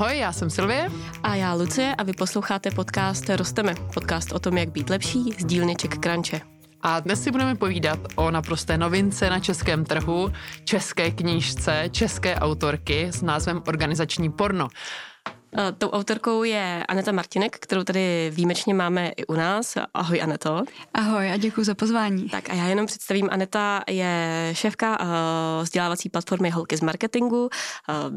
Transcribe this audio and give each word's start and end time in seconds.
Ahoj, 0.00 0.18
já 0.18 0.32
jsem 0.32 0.50
Silvie. 0.50 0.88
A 1.22 1.34
já 1.34 1.54
Lucie 1.54 1.94
a 1.94 2.02
vy 2.02 2.12
posloucháte 2.12 2.70
podcast 2.70 3.30
Rosteme. 3.30 3.74
Podcast 3.94 4.32
o 4.32 4.38
tom, 4.38 4.58
jak 4.58 4.68
být 4.68 4.90
lepší 4.90 5.32
z 5.38 5.44
dílny 5.44 5.76
Czech 5.76 5.90
Crunche. 5.90 6.40
A 6.82 7.00
dnes 7.00 7.22
si 7.22 7.30
budeme 7.30 7.54
povídat 7.54 7.98
o 8.14 8.30
naprosté 8.30 8.78
novince 8.78 9.30
na 9.30 9.40
českém 9.40 9.84
trhu, 9.84 10.32
české 10.64 11.10
knížce, 11.10 11.84
české 11.90 12.34
autorky 12.34 13.06
s 13.06 13.22
názvem 13.22 13.62
Organizační 13.66 14.32
porno. 14.32 14.68
Eh, 15.56 15.72
tou 15.72 15.90
autorkou 15.90 16.42
je 16.42 16.84
Aneta 16.88 17.12
Martinek, 17.12 17.58
kterou 17.58 17.84
tady 17.84 18.30
výjimečně 18.34 18.74
máme 18.74 19.08
i 19.08 19.26
u 19.26 19.34
nás. 19.34 19.74
Ahoj 19.94 20.22
Aneto. 20.22 20.62
Ahoj 20.94 21.32
a 21.32 21.36
děkuji 21.36 21.64
za 21.64 21.74
pozvání. 21.74 22.28
Tak 22.28 22.50
a 22.50 22.54
já 22.54 22.66
jenom 22.66 22.86
představím, 22.86 23.28
Aneta 23.32 23.82
je 23.88 24.50
šéfka 24.52 25.00
uh, 25.00 25.06
vzdělávací 25.62 26.08
platformy 26.08 26.50
Holky 26.50 26.76
z 26.76 26.80
marketingu, 26.80 27.42
uh, 27.44 27.48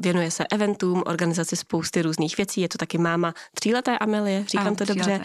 věnuje 0.02 0.32
se 0.32 0.46
eventům, 0.52 1.04
organizaci 1.06 1.56
spousty 1.56 2.02
různých 2.02 2.38
věcí, 2.38 2.62
je 2.62 2.70
to 2.70 2.78
taky 2.78 2.98
máma 2.98 3.34
tříleté 3.54 3.98
Amelie, 3.98 4.46
říkám 4.48 4.68
ano, 4.68 4.76
to 4.76 4.86
dobře. 4.86 5.22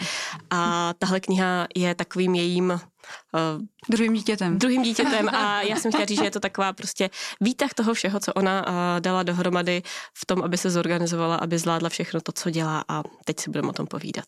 A 0.49 0.93
tahle 0.99 1.19
kniha 1.19 1.67
je 1.75 1.95
takovým 1.95 2.35
jejím 2.35 2.79
Uh, 3.33 3.61
druhým 3.89 4.13
dítětem. 4.13 4.59
Druhým 4.59 4.83
dítětem 4.83 5.29
a 5.35 5.61
já 5.61 5.75
jsem 5.75 5.91
chtěla 5.91 6.05
říct, 6.05 6.19
že 6.19 6.25
je 6.25 6.31
to 6.31 6.39
taková 6.39 6.73
prostě 6.73 7.09
výtah 7.41 7.73
toho 7.73 7.93
všeho, 7.93 8.19
co 8.19 8.33
ona 8.33 8.67
uh, 8.67 8.73
dala 8.99 9.23
dohromady 9.23 9.83
v 10.13 10.25
tom, 10.25 10.43
aby 10.43 10.57
se 10.57 10.69
zorganizovala, 10.69 11.35
aby 11.35 11.57
zvládla 11.57 11.89
všechno 11.89 12.21
to, 12.21 12.31
co 12.31 12.49
dělá 12.49 12.83
a 12.87 13.03
teď 13.25 13.39
si 13.39 13.49
budeme 13.49 13.69
o 13.69 13.73
tom 13.73 13.87
povídat. 13.87 14.25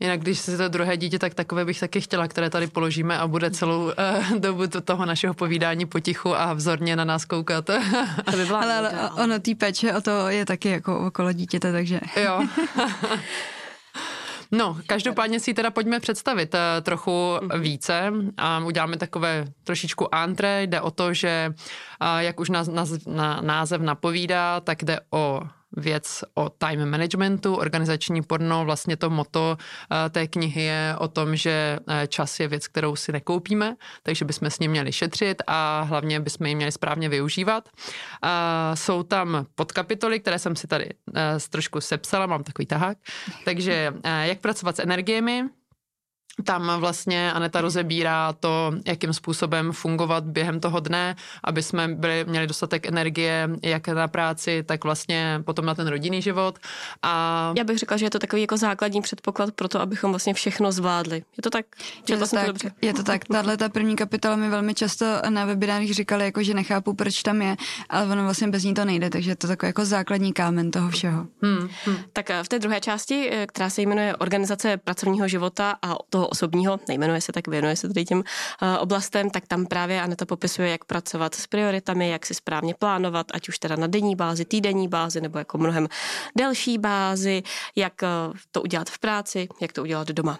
Jinak, 0.00 0.20
když 0.20 0.38
se 0.38 0.56
to 0.56 0.68
druhé 0.68 0.96
dítě, 0.96 1.18
tak 1.18 1.34
takové 1.34 1.64
bych 1.64 1.80
taky 1.80 2.00
chtěla, 2.00 2.28
které 2.28 2.50
tady 2.50 2.66
položíme 2.66 3.18
a 3.18 3.26
bude 3.26 3.50
celou 3.50 3.84
uh, 3.84 4.38
dobu 4.38 4.66
toho 4.66 5.06
našeho 5.06 5.34
povídání 5.34 5.86
potichu 5.86 6.36
a 6.36 6.52
vzorně 6.52 6.96
na 6.96 7.04
nás 7.04 7.24
koukat. 7.24 7.64
to 8.30 8.36
by 8.36 8.42
ale, 8.50 8.78
ale 8.78 9.10
ono 9.10 9.38
tý 9.38 9.54
peče 9.54 9.94
o 9.94 10.00
to 10.00 10.28
je 10.28 10.46
taky 10.46 10.68
jako 10.68 11.06
okolo 11.06 11.32
dítěte, 11.32 11.72
takže... 11.72 12.00
Jo. 12.24 12.46
No, 14.52 14.76
každopádně 14.86 15.40
si 15.40 15.54
teda 15.54 15.70
pojďme 15.70 16.00
představit 16.00 16.54
uh, 16.54 16.60
trochu 16.82 17.36
mhm. 17.42 17.60
více 17.60 18.12
a 18.36 18.58
uděláme 18.58 18.96
takové 18.96 19.44
trošičku 19.64 20.14
antre. 20.14 20.62
Jde 20.62 20.80
o 20.80 20.90
to, 20.90 21.14
že 21.14 21.54
uh, 22.02 22.18
jak 22.18 22.40
už 22.40 22.50
nás, 22.50 22.68
nás, 22.68 23.06
na, 23.06 23.40
název 23.40 23.80
napovídá, 23.80 24.60
tak 24.60 24.84
jde 24.84 25.00
o 25.10 25.40
věc 25.76 26.24
o 26.34 26.48
time 26.48 26.90
managementu, 26.90 27.54
organizační 27.54 28.22
porno, 28.22 28.64
vlastně 28.64 28.96
to 28.96 29.10
moto 29.10 29.56
eh, 30.06 30.10
té 30.10 30.26
knihy 30.26 30.62
je 30.62 30.94
o 30.98 31.08
tom, 31.08 31.36
že 31.36 31.78
eh, 31.88 32.06
čas 32.06 32.40
je 32.40 32.48
věc, 32.48 32.68
kterou 32.68 32.96
si 32.96 33.12
nekoupíme, 33.12 33.76
takže 34.02 34.24
bychom 34.24 34.50
s 34.50 34.58
ním 34.58 34.70
měli 34.70 34.92
šetřit 34.92 35.42
a 35.46 35.82
hlavně 35.82 36.20
bychom 36.20 36.46
ji 36.46 36.54
měli 36.54 36.72
správně 36.72 37.08
využívat. 37.08 37.68
Jsou 38.74 39.02
tam 39.02 39.46
podkapitoly, 39.54 40.20
které 40.20 40.38
jsem 40.38 40.56
si 40.56 40.66
tady 40.66 40.88
eh, 41.16 41.20
trošku 41.50 41.80
sepsala, 41.80 42.26
mám 42.26 42.44
takový 42.44 42.66
tahák, 42.66 42.98
takže 43.44 43.94
jak 44.24 44.40
pracovat 44.40 44.76
s 44.76 44.78
energiemi, 44.78 45.44
tam 46.44 46.80
vlastně 46.80 47.32
Aneta 47.32 47.60
rozebírá 47.60 48.32
to, 48.32 48.72
jakým 48.86 49.12
způsobem 49.12 49.72
fungovat 49.72 50.24
během 50.24 50.60
toho 50.60 50.80
dne, 50.80 51.16
aby 51.44 51.62
jsme 51.62 51.88
byli, 51.88 52.24
měli 52.28 52.46
dostatek 52.46 52.86
energie 52.86 53.50
jak 53.62 53.88
na 53.88 54.08
práci, 54.08 54.62
tak 54.66 54.84
vlastně 54.84 55.40
potom 55.44 55.66
na 55.66 55.74
ten 55.74 55.88
rodinný 55.88 56.22
život. 56.22 56.58
A... 57.02 57.52
Já 57.56 57.64
bych 57.64 57.78
řekla, 57.78 57.96
že 57.96 58.06
je 58.06 58.10
to 58.10 58.18
takový 58.18 58.42
jako 58.42 58.56
základní 58.56 59.02
předpoklad 59.02 59.54
pro 59.54 59.68
to, 59.68 59.80
abychom 59.80 60.10
vlastně 60.10 60.34
všechno 60.34 60.72
zvládli. 60.72 61.16
Je 61.16 61.42
to 61.42 61.50
tak? 61.50 61.66
Je 62.08 62.16
to, 62.16 62.26
tak, 62.26 62.46
dobře. 62.46 62.72
je 62.82 62.94
to 62.94 63.02
tak. 63.02 63.24
Tahle 63.24 63.56
ta 63.56 63.68
první 63.68 63.96
kapitola 63.96 64.36
mi 64.36 64.48
velmi 64.48 64.74
často 64.74 65.06
na 65.28 65.44
webinárích 65.44 65.94
říkali, 65.94 66.24
jako, 66.24 66.42
že 66.42 66.54
nechápu, 66.54 66.94
proč 66.94 67.22
tam 67.22 67.42
je, 67.42 67.56
ale 67.88 68.12
ono 68.12 68.22
vlastně 68.22 68.48
bez 68.48 68.64
ní 68.64 68.74
to 68.74 68.84
nejde, 68.84 69.10
takže 69.10 69.30
je 69.30 69.36
to 69.36 69.46
takový 69.46 69.68
jako 69.68 69.84
základní 69.84 70.32
kámen 70.32 70.70
toho 70.70 70.90
všeho. 70.90 71.26
Hmm, 71.42 71.68
hmm. 71.84 71.96
Tak 72.12 72.30
v 72.42 72.48
té 72.48 72.58
druhé 72.58 72.80
části, 72.80 73.30
eh, 73.32 73.46
která 73.46 73.70
se 73.70 73.82
jmenuje 73.82 74.16
Organizace 74.16 74.76
pracovního 74.76 75.28
života 75.28 75.76
a 75.82 75.94
toho 76.10 76.21
toho 76.22 76.28
osobního, 76.28 76.78
nejmenuje 76.88 77.20
se 77.20 77.32
tak, 77.32 77.48
věnuje 77.48 77.76
se 77.76 77.88
tady 77.88 78.04
těm 78.04 78.18
uh, 78.18 78.24
oblastem, 78.78 79.30
tak 79.30 79.46
tam 79.46 79.66
právě 79.66 80.02
Aneta 80.02 80.26
popisuje, 80.26 80.70
jak 80.70 80.84
pracovat 80.84 81.34
s 81.34 81.46
prioritami, 81.46 82.10
jak 82.10 82.26
si 82.26 82.34
správně 82.34 82.74
plánovat, 82.78 83.26
ať 83.34 83.48
už 83.48 83.58
teda 83.58 83.76
na 83.76 83.86
denní 83.86 84.16
bázi, 84.16 84.44
týdenní 84.44 84.88
bázi 84.88 85.20
nebo 85.20 85.38
jako 85.38 85.58
mnohem 85.58 85.88
delší 86.38 86.78
bázi, 86.78 87.42
jak 87.76 87.92
uh, 88.02 88.34
to 88.52 88.62
udělat 88.62 88.90
v 88.90 88.98
práci, 88.98 89.48
jak 89.60 89.72
to 89.72 89.82
udělat 89.82 90.08
doma. 90.08 90.38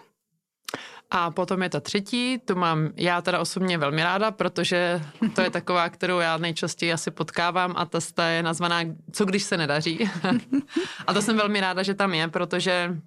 A 1.11 1.31
potom 1.31 1.63
je 1.63 1.69
ta 1.69 1.79
třetí, 1.79 2.39
tu 2.45 2.55
mám 2.55 2.89
já 2.95 3.21
teda 3.21 3.39
osobně 3.39 3.77
velmi 3.77 4.03
ráda, 4.03 4.31
protože 4.31 5.01
to 5.35 5.41
je 5.41 5.49
taková, 5.49 5.89
kterou 5.89 6.19
já 6.19 6.37
nejčastěji 6.37 6.93
asi 6.93 7.11
potkávám 7.11 7.73
a 7.77 7.85
ta 8.13 8.27
je 8.27 8.43
nazvaná 8.43 8.79
Co 9.11 9.25
když 9.25 9.43
se 9.43 9.57
nedaří. 9.57 10.09
a 11.07 11.13
to 11.13 11.21
jsem 11.21 11.37
velmi 11.37 11.61
ráda, 11.61 11.83
že 11.83 11.93
tam 11.93 12.13
je, 12.13 12.27
protože 12.27 12.97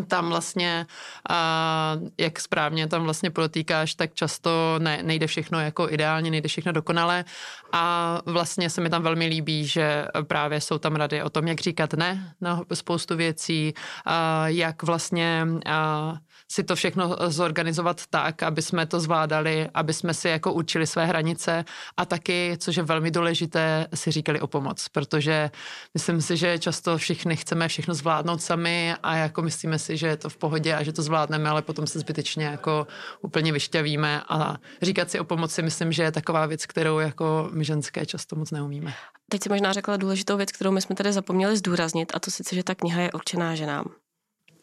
tam 0.00 0.28
vlastně, 0.28 0.86
a 1.28 1.96
jak 2.18 2.40
správně 2.40 2.86
tam 2.86 3.04
vlastně 3.04 3.30
podotýkáš, 3.30 3.94
tak 3.94 4.14
často 4.14 4.74
ne, 4.78 5.02
nejde 5.02 5.26
všechno 5.26 5.60
jako 5.60 5.90
ideálně, 5.90 6.30
nejde 6.30 6.48
všechno 6.48 6.72
dokonale. 6.72 7.24
A 7.72 8.18
vlastně 8.26 8.70
se 8.70 8.80
mi 8.80 8.90
tam 8.90 9.02
velmi 9.02 9.26
líbí, 9.26 9.66
že 9.66 10.06
právě 10.22 10.60
jsou 10.60 10.78
tam 10.78 10.96
rady 10.96 11.22
o 11.22 11.30
tom, 11.30 11.48
jak 11.48 11.60
říkat 11.60 11.92
ne 11.92 12.34
na 12.40 12.60
spoustu 12.74 13.16
věcí, 13.16 13.74
a 14.04 14.48
jak 14.48 14.82
vlastně 14.82 15.46
a 15.66 16.14
si 16.52 16.64
to 16.64 16.76
všechno 16.76 17.16
zorganizovat 17.28 18.06
tak, 18.10 18.42
aby 18.42 18.62
jsme 18.62 18.86
to 18.86 19.00
zvládali, 19.00 19.68
aby 19.74 19.92
jsme 19.92 20.14
si 20.14 20.28
jako 20.28 20.52
učili 20.52 20.86
své 20.86 21.06
hranice. 21.06 21.64
A 21.96 22.04
taky, 22.04 22.56
což 22.58 22.76
je 22.76 22.82
velmi 22.82 23.10
důležité, 23.10 23.86
si 23.94 24.10
říkali 24.10 24.40
o 24.40 24.46
pomoc, 24.46 24.88
protože 24.88 25.50
myslím 25.94 26.22
si, 26.22 26.36
že 26.36 26.58
často 26.58 26.98
všichni 26.98 27.36
chceme 27.36 27.68
všechno 27.68 27.94
zvládnout 27.94 28.42
sami 28.42 28.94
a 29.02 29.16
jako 29.16 29.42
myslíme 29.42 29.78
si, 29.82 29.96
že 29.96 30.06
je 30.06 30.16
to 30.16 30.28
v 30.28 30.36
pohodě 30.36 30.74
a 30.74 30.82
že 30.82 30.92
to 30.92 31.02
zvládneme, 31.02 31.50
ale 31.50 31.62
potom 31.62 31.86
se 31.86 31.98
zbytečně 31.98 32.44
jako 32.44 32.86
úplně 33.20 33.52
vyšťavíme 33.52 34.22
a 34.28 34.56
říkat 34.82 35.10
si 35.10 35.20
o 35.20 35.24
pomoci, 35.24 35.62
myslím, 35.62 35.92
že 35.92 36.02
je 36.02 36.12
taková 36.12 36.46
věc, 36.46 36.66
kterou 36.66 36.98
jako 36.98 37.50
my 37.52 37.64
ženské 37.64 38.06
často 38.06 38.36
moc 38.36 38.50
neumíme. 38.50 38.94
Teď 39.28 39.42
si 39.42 39.48
možná 39.48 39.72
řekla 39.72 39.96
důležitou 39.96 40.36
věc, 40.36 40.52
kterou 40.52 40.70
my 40.70 40.80
jsme 40.80 40.94
tady 40.94 41.12
zapomněli 41.12 41.56
zdůraznit 41.56 42.12
a 42.14 42.18
to 42.18 42.30
sice, 42.30 42.54
že 42.54 42.64
ta 42.64 42.74
kniha 42.74 43.02
je 43.02 43.12
určená 43.12 43.54
ženám. 43.54 44.01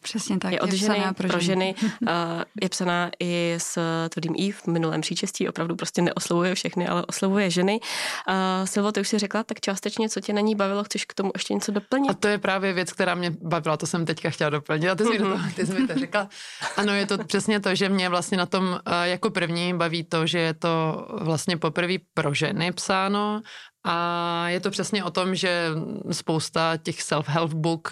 Přesně 0.02 0.38
tak. 0.38 0.52
Je 0.52 0.60
od 0.60 0.72
je 0.72 0.78
ženy, 0.78 1.04
pro, 1.16 1.28
pro 1.28 1.40
ženy. 1.40 1.74
uh, 1.82 2.08
je 2.62 2.68
psaná 2.68 3.10
i 3.20 3.54
s 3.58 3.78
tvrdým 4.08 4.34
I 4.36 4.52
v 4.52 4.66
minulém 4.66 5.00
příčestí, 5.00 5.48
opravdu 5.48 5.76
prostě 5.76 6.02
neoslovuje 6.02 6.54
všechny, 6.54 6.88
ale 6.88 7.04
oslovuje 7.06 7.50
ženy. 7.50 7.80
Uh, 8.28 8.34
Silvo, 8.64 8.92
ty 8.92 9.00
už 9.00 9.08
si 9.08 9.18
řekla, 9.18 9.42
tak 9.42 9.60
částečně, 9.60 10.08
co 10.08 10.20
tě 10.20 10.32
na 10.32 10.40
ní 10.40 10.54
bavilo, 10.54 10.84
chceš 10.84 11.04
k 11.04 11.14
tomu 11.14 11.30
ještě 11.34 11.54
něco 11.54 11.72
doplnit? 11.72 12.10
A 12.10 12.14
to 12.14 12.28
je 12.28 12.38
právě 12.38 12.72
věc, 12.72 12.92
která 12.92 13.14
mě 13.14 13.30
bavila, 13.42 13.76
to 13.76 13.86
jsem 13.86 14.06
teďka 14.06 14.30
chtěla 14.30 14.50
doplnit 14.50 14.88
a 14.88 14.94
ty 14.94 15.04
jsi, 15.04 15.10
mm-hmm. 15.10 15.48
to, 15.48 15.54
ty 15.56 15.66
jsi 15.66 15.80
mi 15.80 15.86
to 15.86 15.98
řekla. 15.98 16.28
Ano, 16.76 16.94
je 16.94 17.06
to 17.06 17.24
přesně 17.24 17.60
to, 17.60 17.74
že 17.74 17.88
mě 17.88 18.08
vlastně 18.08 18.38
na 18.38 18.46
tom 18.46 18.64
uh, 18.68 18.78
jako 19.02 19.30
první 19.30 19.74
baví 19.74 20.04
to, 20.04 20.26
že 20.26 20.38
je 20.38 20.54
to 20.54 21.06
vlastně 21.20 21.56
poprvé 21.56 21.94
pro 22.14 22.34
ženy 22.34 22.72
psáno 22.72 23.40
a 23.84 24.48
je 24.48 24.60
to 24.60 24.70
přesně 24.70 25.04
o 25.04 25.10
tom, 25.10 25.34
že 25.34 25.68
spousta 26.10 26.76
těch 26.76 27.00
self-help 27.00 27.54
book 27.54 27.90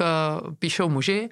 píšou 0.58 0.88
muži, 0.88 1.28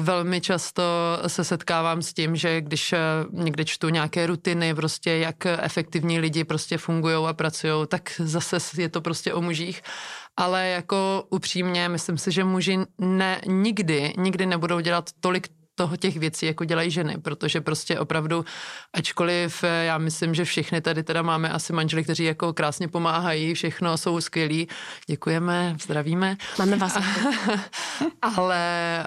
Velmi 0.00 0.40
často 0.40 0.82
se 1.26 1.44
setkávám 1.44 2.02
s 2.02 2.12
tím, 2.12 2.36
že 2.36 2.60
když 2.60 2.92
eh, 2.92 2.98
někde 3.30 3.64
čtu 3.64 3.88
nějaké 3.88 4.26
rutiny, 4.26 4.74
prostě 4.74 5.10
jak 5.10 5.46
efektivní 5.46 6.20
lidi 6.20 6.44
prostě 6.44 6.78
fungují 6.78 7.26
a 7.28 7.32
pracují, 7.32 7.86
tak 7.86 8.12
zase 8.18 8.56
je 8.76 8.88
to 8.88 9.00
prostě 9.00 9.34
o 9.34 9.40
mužích. 9.40 9.82
Ale 10.36 10.68
jako 10.68 11.24
upřímně, 11.30 11.88
myslím 11.88 12.18
si, 12.18 12.32
že 12.32 12.44
muži 12.44 12.78
ne, 12.98 13.40
nikdy, 13.46 14.12
nikdy 14.16 14.46
nebudou 14.46 14.80
dělat 14.80 15.10
tolik 15.20 15.48
toho 15.74 15.96
těch 15.96 16.16
věcí, 16.16 16.46
jako 16.46 16.64
dělají 16.64 16.90
ženy, 16.90 17.18
protože 17.18 17.60
prostě 17.60 17.98
opravdu, 17.98 18.44
ačkoliv 18.92 19.64
eh, 19.64 19.84
já 19.84 19.98
myslím, 19.98 20.34
že 20.34 20.44
všichni 20.44 20.80
tady 20.80 21.02
teda 21.02 21.22
máme 21.22 21.50
asi 21.50 21.72
manželi, 21.72 22.04
kteří 22.04 22.24
jako 22.24 22.52
krásně 22.52 22.88
pomáhají, 22.88 23.54
všechno 23.54 23.98
jsou 23.98 24.20
skvělí, 24.20 24.68
děkujeme, 25.06 25.76
zdravíme. 25.82 26.36
Máme 26.58 26.76
vás. 26.76 26.98
Ale 28.22 29.04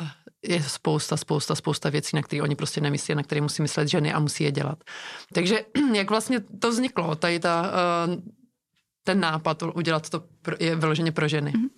uh, 0.00 0.08
je 0.42 0.62
spousta, 0.62 1.16
spousta, 1.16 1.54
spousta 1.54 1.90
věcí, 1.90 2.16
na 2.16 2.22
které 2.22 2.42
oni 2.42 2.56
prostě 2.56 2.80
nemyslí, 2.80 3.14
na 3.14 3.22
které 3.22 3.40
musí 3.40 3.62
myslet 3.62 3.88
ženy 3.88 4.12
a 4.12 4.18
musí 4.18 4.44
je 4.44 4.52
dělat. 4.52 4.78
Takže 5.34 5.64
jak 5.94 6.10
vlastně 6.10 6.40
to 6.40 6.70
vzniklo, 6.70 7.14
tady 7.14 7.40
ta 7.40 7.72
uh, 8.06 8.14
ten 9.04 9.20
nápad 9.20 9.62
udělat 9.62 10.10
to 10.10 10.22
je 10.60 10.76
vyloženě 10.76 11.12
pro 11.12 11.28
ženy. 11.28 11.52
Mm-hmm. 11.52 11.68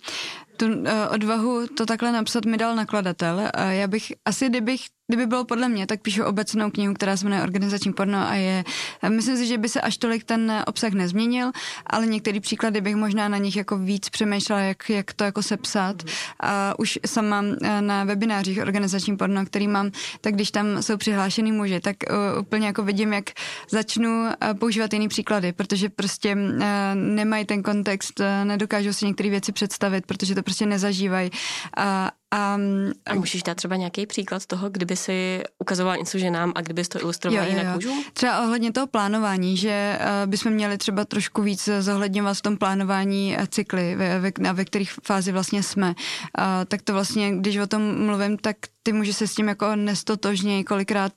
Tu 0.57 0.65
uh, 0.65 0.89
odvahu 1.09 1.67
to 1.67 1.85
takhle 1.85 2.11
napsat 2.11 2.45
mi 2.45 2.57
dal 2.57 2.75
nakladatel. 2.75 3.35
Uh, 3.37 3.69
já 3.69 3.87
bych 3.87 4.13
asi, 4.25 4.49
kdybych 4.49 4.81
Kdyby 5.07 5.25
bylo 5.25 5.45
podle 5.45 5.69
mě, 5.69 5.87
tak 5.87 6.01
píšu 6.01 6.23
obecnou 6.23 6.71
knihu, 6.71 6.93
která 6.93 7.17
se 7.17 7.25
jmenuje 7.25 7.43
Organizační 7.43 7.93
porno 7.93 8.27
a 8.27 8.33
je, 8.33 8.63
myslím 9.09 9.37
si, 9.37 9.47
že 9.47 9.57
by 9.57 9.69
se 9.69 9.81
až 9.81 9.97
tolik 9.97 10.23
ten 10.23 10.63
obsah 10.67 10.91
nezměnil, 10.91 11.51
ale 11.87 12.05
některé 12.05 12.39
příklady 12.39 12.81
bych 12.81 12.95
možná 12.95 13.27
na 13.27 13.37
nich 13.37 13.55
jako 13.55 13.77
víc 13.77 14.09
přemýšlela, 14.09 14.61
jak, 14.61 14.89
jak 14.89 15.13
to 15.13 15.23
jako 15.23 15.43
sepsat. 15.43 16.03
A 16.39 16.79
už 16.79 16.99
sama 17.05 17.43
eh, 17.61 17.81
na 17.81 18.03
webinářích 18.03 18.61
Organizační 18.61 19.17
porno, 19.17 19.45
který 19.45 19.67
mám, 19.67 19.91
tak 20.21 20.33
když 20.33 20.51
tam 20.51 20.83
jsou 20.83 20.97
přihlášený 20.97 21.51
muži, 21.51 21.79
tak 21.79 21.95
uh, 22.09 22.41
úplně 22.41 22.67
jako 22.67 22.83
vidím, 22.83 23.13
jak 23.13 23.25
začnu 23.69 24.21
uh, 24.21 24.53
používat 24.53 24.93
jiný 24.93 25.07
příklady, 25.07 25.51
protože 25.53 25.89
prostě 25.89 26.35
uh, 26.35 26.61
nemají 26.95 27.45
ten 27.45 27.63
kontext, 27.63 28.19
uh, 28.19 28.25
nedokážou 28.53 28.93
si 28.93 29.05
některé 29.05 29.29
věci 29.29 29.51
představit, 29.51 30.05
protože 30.05 30.35
to 30.35 30.43
prostě 30.43 30.65
nezažívají. 30.65 31.29
A, 31.77 32.11
a, 32.33 32.57
a 33.05 33.13
můžeš 33.13 33.43
dát 33.43 33.55
třeba 33.55 33.75
nějaký 33.75 34.05
příklad 34.05 34.45
toho, 34.45 34.69
kdyby 34.69 34.95
si 34.95 35.43
ukazoval 35.59 35.97
něco 35.97 36.17
ženám 36.17 36.51
a 36.55 36.61
kdyby 36.61 36.83
to 36.83 36.99
ilustroval 36.99 37.47
jinak 37.47 37.75
mužům? 37.75 38.03
Třeba 38.13 38.43
ohledně 38.43 38.71
toho 38.71 38.87
plánování, 38.87 39.57
že 39.57 39.99
uh, 39.99 40.29
bychom 40.29 40.51
měli 40.51 40.77
třeba 40.77 41.05
trošku 41.05 41.41
víc 41.41 41.69
zohledňovat 41.79 42.37
v 42.37 42.41
tom 42.41 42.57
plánování 42.57 43.35
eh, 43.37 43.47
cykly, 43.47 43.95
ve, 43.95 44.19
ve, 44.19 44.53
ve 44.53 44.65
kterých 44.65 44.91
fázi 45.03 45.31
vlastně 45.31 45.63
jsme. 45.63 45.87
Uh, 45.87 46.45
tak 46.67 46.81
to 46.81 46.93
vlastně, 46.93 47.31
když 47.37 47.57
o 47.57 47.67
tom 47.67 48.05
mluvím, 48.05 48.37
tak 48.37 48.57
ty 48.83 48.93
muži 48.93 49.13
se 49.13 49.27
s 49.27 49.35
tím 49.35 49.47
jako 49.47 49.75
nestotožnějí, 49.75 50.63
kolikrát 50.63 51.13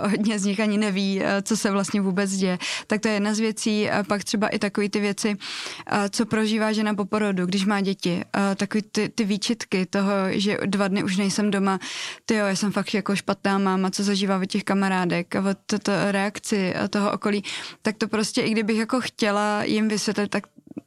uh, 0.00 0.10
hodně 0.10 0.38
z 0.38 0.44
nich 0.44 0.60
ani 0.60 0.78
neví, 0.78 1.20
uh, 1.20 1.26
co 1.42 1.56
se 1.56 1.70
vlastně 1.70 2.00
vůbec 2.00 2.30
děje. 2.30 2.58
Tak 2.86 3.00
to 3.00 3.08
je 3.08 3.14
jedna 3.14 3.34
z 3.34 3.38
věcí. 3.38 3.90
A 3.90 4.02
pak 4.02 4.24
třeba 4.24 4.48
i 4.48 4.58
takové 4.58 4.88
ty 4.88 5.00
věci, 5.00 5.28
uh, 5.28 5.98
co 6.10 6.26
prožívá 6.26 6.72
žena 6.72 6.94
po 6.94 7.04
porodu, 7.04 7.46
když 7.46 7.66
má 7.66 7.80
děti. 7.80 8.24
Uh, 8.36 8.54
takové 8.54 8.82
ty, 8.82 9.08
ty 9.08 9.24
výčitky 9.24 9.86
toho, 9.86 10.19
že 10.28 10.58
dva 10.66 10.88
dny 10.88 11.04
už 11.04 11.16
nejsem 11.16 11.50
doma, 11.50 11.78
ty 12.24 12.34
jo, 12.34 12.46
já 12.46 12.56
jsem 12.56 12.72
fakt 12.72 12.94
jako 12.94 13.16
špatná 13.16 13.58
máma, 13.58 13.90
co 13.90 14.02
zažívá 14.02 14.38
od 14.38 14.46
těch 14.46 14.64
kamarádek 14.64 15.36
a 15.36 15.50
od 15.50 15.58
to 15.82 15.92
reakci 16.10 16.74
toho 16.90 17.12
okolí, 17.12 17.44
tak 17.82 17.96
to 17.96 18.08
prostě, 18.08 18.40
i 18.40 18.50
kdybych 18.50 18.76
jako 18.76 19.00
chtěla 19.00 19.64
jim 19.64 19.88
vysvětlit, 19.88 20.30
tak 20.30 20.44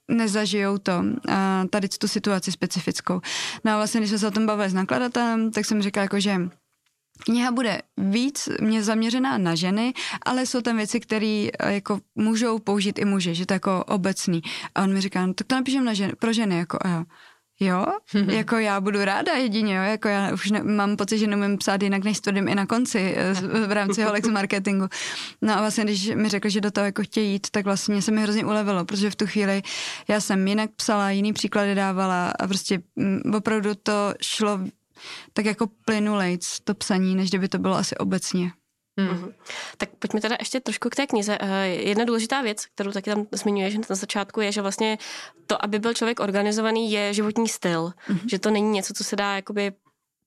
nezažijou 0.07 0.77
to, 0.77 1.03
a 1.29 1.65
tady 1.69 1.87
tu 1.87 2.07
situaci 2.07 2.51
specifickou. 2.51 3.21
No 3.63 3.71
a 3.71 3.75
vlastně, 3.75 3.99
když 3.99 4.09
jsme 4.09 4.19
se 4.19 4.27
o 4.27 4.31
tom 4.31 4.45
bavili 4.45 4.69
s 4.69 4.73
nakladatelem, 4.73 5.51
tak 5.51 5.65
jsem 5.65 5.81
říkala 5.81 6.03
jako, 6.03 6.19
že 6.19 6.41
Kniha 7.19 7.51
bude 7.51 7.81
víc 7.97 8.49
mě 8.61 8.83
zaměřená 8.83 9.37
na 9.37 9.55
ženy, 9.55 9.93
ale 10.25 10.45
jsou 10.45 10.61
tam 10.61 10.77
věci, 10.77 10.99
které 10.99 11.47
jako 11.67 11.99
můžou 12.15 12.59
použít 12.59 12.99
i 12.99 13.05
muži, 13.05 13.35
že 13.35 13.45
to 13.45 13.53
je 13.53 13.55
jako 13.55 13.83
obecný. 13.83 14.41
A 14.75 14.83
on 14.83 14.93
mi 14.93 15.01
říká, 15.01 15.25
no, 15.25 15.33
tak 15.33 15.47
to 15.47 15.55
napíšem 15.55 15.85
na 15.85 15.93
ženy, 15.93 16.13
pro 16.19 16.33
ženy, 16.33 16.57
jako 16.57 16.77
a 16.81 16.89
jo. 16.89 17.03
Jo, 17.59 17.85
jako 18.27 18.57
já 18.57 18.81
budu 18.81 19.05
ráda 19.05 19.33
jedině, 19.33 19.75
jo, 19.75 19.83
jako 19.83 20.07
já 20.07 20.33
už 20.33 20.51
ne, 20.51 20.63
mám 20.63 20.95
pocit, 20.95 21.17
že 21.17 21.27
nemůžu 21.27 21.57
psát 21.57 21.83
jinak, 21.83 22.03
než 22.03 22.19
tvrdím 22.19 22.47
i 22.47 22.55
na 22.55 22.65
konci 22.65 23.15
eh, 23.17 23.33
v 23.67 23.71
rámci 23.71 24.03
Holex 24.03 24.27
marketingu. 24.27 24.87
No 25.41 25.53
a 25.53 25.59
vlastně, 25.59 25.83
když 25.83 26.11
mi 26.15 26.29
řekli, 26.29 26.51
že 26.51 26.61
do 26.61 26.71
toho 26.71 26.85
jako 26.85 27.03
chtějí 27.03 27.31
jít, 27.31 27.47
tak 27.51 27.65
vlastně 27.65 28.01
se 28.01 28.11
mi 28.11 28.21
hrozně 28.21 28.45
ulevilo, 28.45 28.85
protože 28.85 29.09
v 29.09 29.15
tu 29.15 29.27
chvíli 29.27 29.61
já 30.07 30.19
jsem 30.19 30.47
jinak 30.47 30.69
psala, 30.75 31.11
jiný 31.11 31.33
příklady 31.33 31.75
dávala 31.75 32.33
a 32.39 32.47
prostě 32.47 32.75
m, 32.97 33.21
mm, 33.25 33.35
opravdu 33.35 33.75
to 33.75 34.13
šlo 34.21 34.59
tak 35.33 35.45
jako 35.45 35.67
plynulejc, 35.85 36.59
to 36.63 36.73
psaní, 36.73 37.15
než 37.15 37.29
kdyby 37.29 37.47
to 37.47 37.57
bylo 37.57 37.75
asi 37.75 37.97
obecně. 37.97 38.51
Hmm. 38.97 39.09
Mm-hmm. 39.09 39.33
Tak 39.77 39.89
pojďme 39.99 40.21
teda 40.21 40.35
ještě 40.39 40.59
trošku 40.59 40.89
k 40.89 40.95
té 40.95 41.07
knize. 41.07 41.37
Eh, 41.41 41.67
jedna 41.67 42.05
důležitá 42.05 42.41
věc, 42.41 42.65
kterou 42.65 42.91
taky 42.91 43.09
tam 43.09 43.27
zmiňuješ 43.31 43.77
na 43.89 43.95
začátku, 43.95 44.41
je, 44.41 44.51
že 44.51 44.61
vlastně 44.61 44.97
to, 45.47 45.65
aby 45.65 45.79
byl 45.79 45.93
člověk 45.93 46.19
organizovaný, 46.19 46.91
je 46.91 47.13
životní 47.13 47.47
styl. 47.47 47.93
Mm-hmm. 48.09 48.29
Že 48.29 48.39
to 48.39 48.51
není 48.51 48.69
něco, 48.69 48.93
co 48.93 49.03
se 49.03 49.15
dá 49.15 49.35
jakoby 49.35 49.71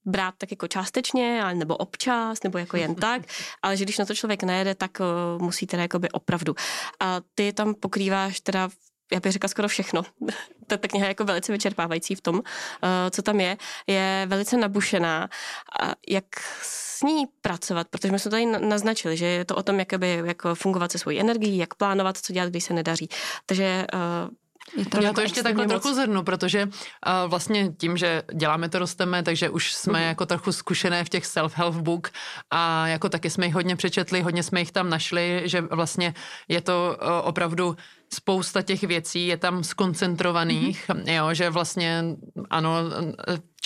brát 0.07 0.35
tak 0.39 0.51
jako 0.51 0.69
částečně, 0.69 1.45
nebo 1.55 1.77
občas, 1.77 2.43
nebo 2.43 2.59
jako 2.59 2.77
jen 2.77 2.95
tak, 2.95 3.23
ale 3.63 3.77
že 3.77 3.85
když 3.85 3.99
na 3.99 4.05
to 4.05 4.15
člověk 4.15 4.43
nejede, 4.43 4.75
tak 4.75 4.91
uh, 5.01 5.43
musí 5.43 5.67
teda 5.67 5.83
jakoby 5.83 6.11
opravdu. 6.11 6.55
A 7.01 7.21
ty 7.35 7.53
tam 7.53 7.75
pokrýváš 7.75 8.41
teda 8.41 8.69
já 9.13 9.21
bych 9.21 9.33
řekla 9.33 9.49
skoro 9.49 9.69
všechno. 9.69 10.03
ta, 10.67 10.77
ta 10.77 10.89
kniha 10.89 11.07
je 11.07 11.11
jako 11.11 11.25
velice 11.25 11.53
vyčerpávající 11.53 12.15
v 12.15 12.21
tom, 12.21 12.35
uh, 12.35 12.43
co 13.11 13.23
tam 13.23 13.41
je. 13.41 13.57
Je 13.87 14.27
velice 14.29 14.57
nabušená. 14.57 15.29
A 15.81 15.93
jak 16.09 16.25
s 16.63 17.03
ní 17.03 17.25
pracovat, 17.41 17.87
protože 17.91 18.13
my 18.13 18.19
jsme 18.19 18.31
tady 18.31 18.47
naznačili, 18.47 19.17
že 19.17 19.27
je 19.27 19.45
to 19.45 19.57
o 19.57 19.63
tom, 19.63 19.79
jak, 19.79 19.95
by, 19.95 20.23
jak 20.25 20.43
fungovat 20.55 20.93
se 20.93 20.99
svojí 20.99 21.21
energií, 21.21 21.59
jak 21.59 21.75
plánovat, 21.75 22.19
co 22.19 22.33
dělat, 22.33 22.51
když 22.51 22.65
se 22.65 22.75
nedaří. 22.75 23.09
Takže 23.47 23.87
uh, 23.95 24.31
je 24.77 24.87
to 24.87 25.03
Já 25.03 25.13
to 25.13 25.21
ještě 25.21 25.43
takhle 25.43 25.65
moc. 25.65 25.71
trochu 25.71 25.95
zhrnu, 25.95 26.23
protože 26.23 26.63
uh, 26.65 27.31
vlastně 27.31 27.73
tím, 27.79 27.97
že 27.97 28.23
děláme 28.35 28.69
to 28.69 28.79
rosteme, 28.79 29.23
takže 29.23 29.51
už 29.51 29.73
jsme 29.73 29.99
mm. 29.99 30.05
jako 30.07 30.27
trochu 30.27 30.53
zkušené 30.53 31.05
v 31.05 31.09
těch 31.09 31.25
self-help 31.25 31.83
book 31.83 32.11
a 32.51 32.89
jako 32.89 33.09
taky 33.09 33.31
jsme 33.31 33.47
jich 33.47 33.55
hodně 33.55 33.77
přečetli, 33.77 34.23
hodně 34.23 34.43
jsme 34.43 34.61
jich 34.61 34.73
tam 34.73 34.91
našli, 34.91 35.43
že 35.45 35.61
vlastně 35.61 36.15
je 36.49 36.61
to 36.61 36.97
uh, 37.03 37.09
opravdu 37.29 37.77
spousta 38.15 38.63
těch 38.63 38.83
věcí 38.83 39.27
je 39.27 39.37
tam 39.37 39.65
skoncentrovaných, 39.65 40.89
mm-hmm. 40.89 41.15
jo, 41.15 41.35
že 41.35 41.51
vlastně 41.51 42.05
ano, 42.51 42.77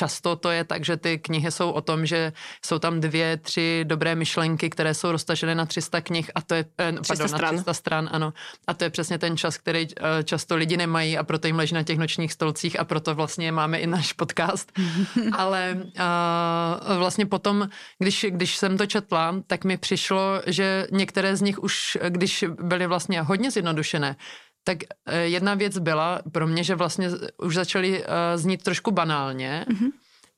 často 0.00 0.36
to 0.36 0.50
je 0.50 0.64
tak, 0.64 0.84
že 0.84 0.96
ty 0.96 1.18
knihy 1.18 1.50
jsou 1.50 1.70
o 1.70 1.80
tom, 1.80 2.06
že 2.06 2.32
jsou 2.64 2.78
tam 2.78 3.00
dvě, 3.00 3.36
tři 3.36 3.84
dobré 3.84 4.14
myšlenky, 4.14 4.70
které 4.70 4.94
jsou 4.94 5.12
roztažené 5.12 5.54
na 5.54 5.66
300 5.66 6.00
knih 6.00 6.30
a 6.34 6.40
to 6.40 6.54
je, 6.54 6.64
eh, 6.78 6.92
300 6.92 7.04
pardon, 7.08 7.28
stran. 7.28 7.54
na 7.54 7.62
300 7.62 7.74
stran, 7.74 8.08
ano. 8.12 8.32
A 8.66 8.74
to 8.74 8.84
je 8.84 8.90
přesně 8.90 9.18
ten 9.18 9.36
čas, 9.36 9.58
který 9.58 9.88
eh, 9.88 10.24
často 10.24 10.56
lidi 10.56 10.76
nemají 10.76 11.18
a 11.18 11.22
proto 11.24 11.46
jim 11.46 11.56
leží 11.56 11.74
na 11.74 11.82
těch 11.82 11.98
nočních 11.98 12.32
stolcích 12.32 12.80
a 12.80 12.84
proto 12.84 13.14
vlastně 13.14 13.52
máme 13.52 13.78
i 13.78 13.86
náš 13.86 14.12
podcast. 14.12 14.72
Ale 15.32 15.76
uh, 15.76 16.96
vlastně 16.96 17.26
potom, 17.26 17.68
když, 17.98 18.26
když 18.28 18.56
jsem 18.56 18.78
to 18.78 18.86
četla, 18.86 19.34
tak 19.46 19.64
mi 19.64 19.76
přišlo, 19.76 20.42
že 20.46 20.86
některé 20.92 21.36
z 21.36 21.40
nich 21.40 21.58
už, 21.62 21.98
když 22.08 22.44
byly 22.62 22.86
vlastně 22.86 23.22
hodně 23.22 23.50
zjednodušené, 23.50 24.16
tak 24.64 24.78
eh, 25.06 25.18
jedna 25.18 25.54
věc 25.54 25.78
byla 25.78 26.20
pro 26.32 26.46
mě, 26.46 26.64
že 26.64 26.74
vlastně 26.74 27.10
už 27.42 27.54
začaly 27.54 28.00
uh, 28.00 28.06
znít 28.34 28.62
trošku 28.62 28.90
banálně. 28.90 29.66
Mm-hmm. 29.68 29.90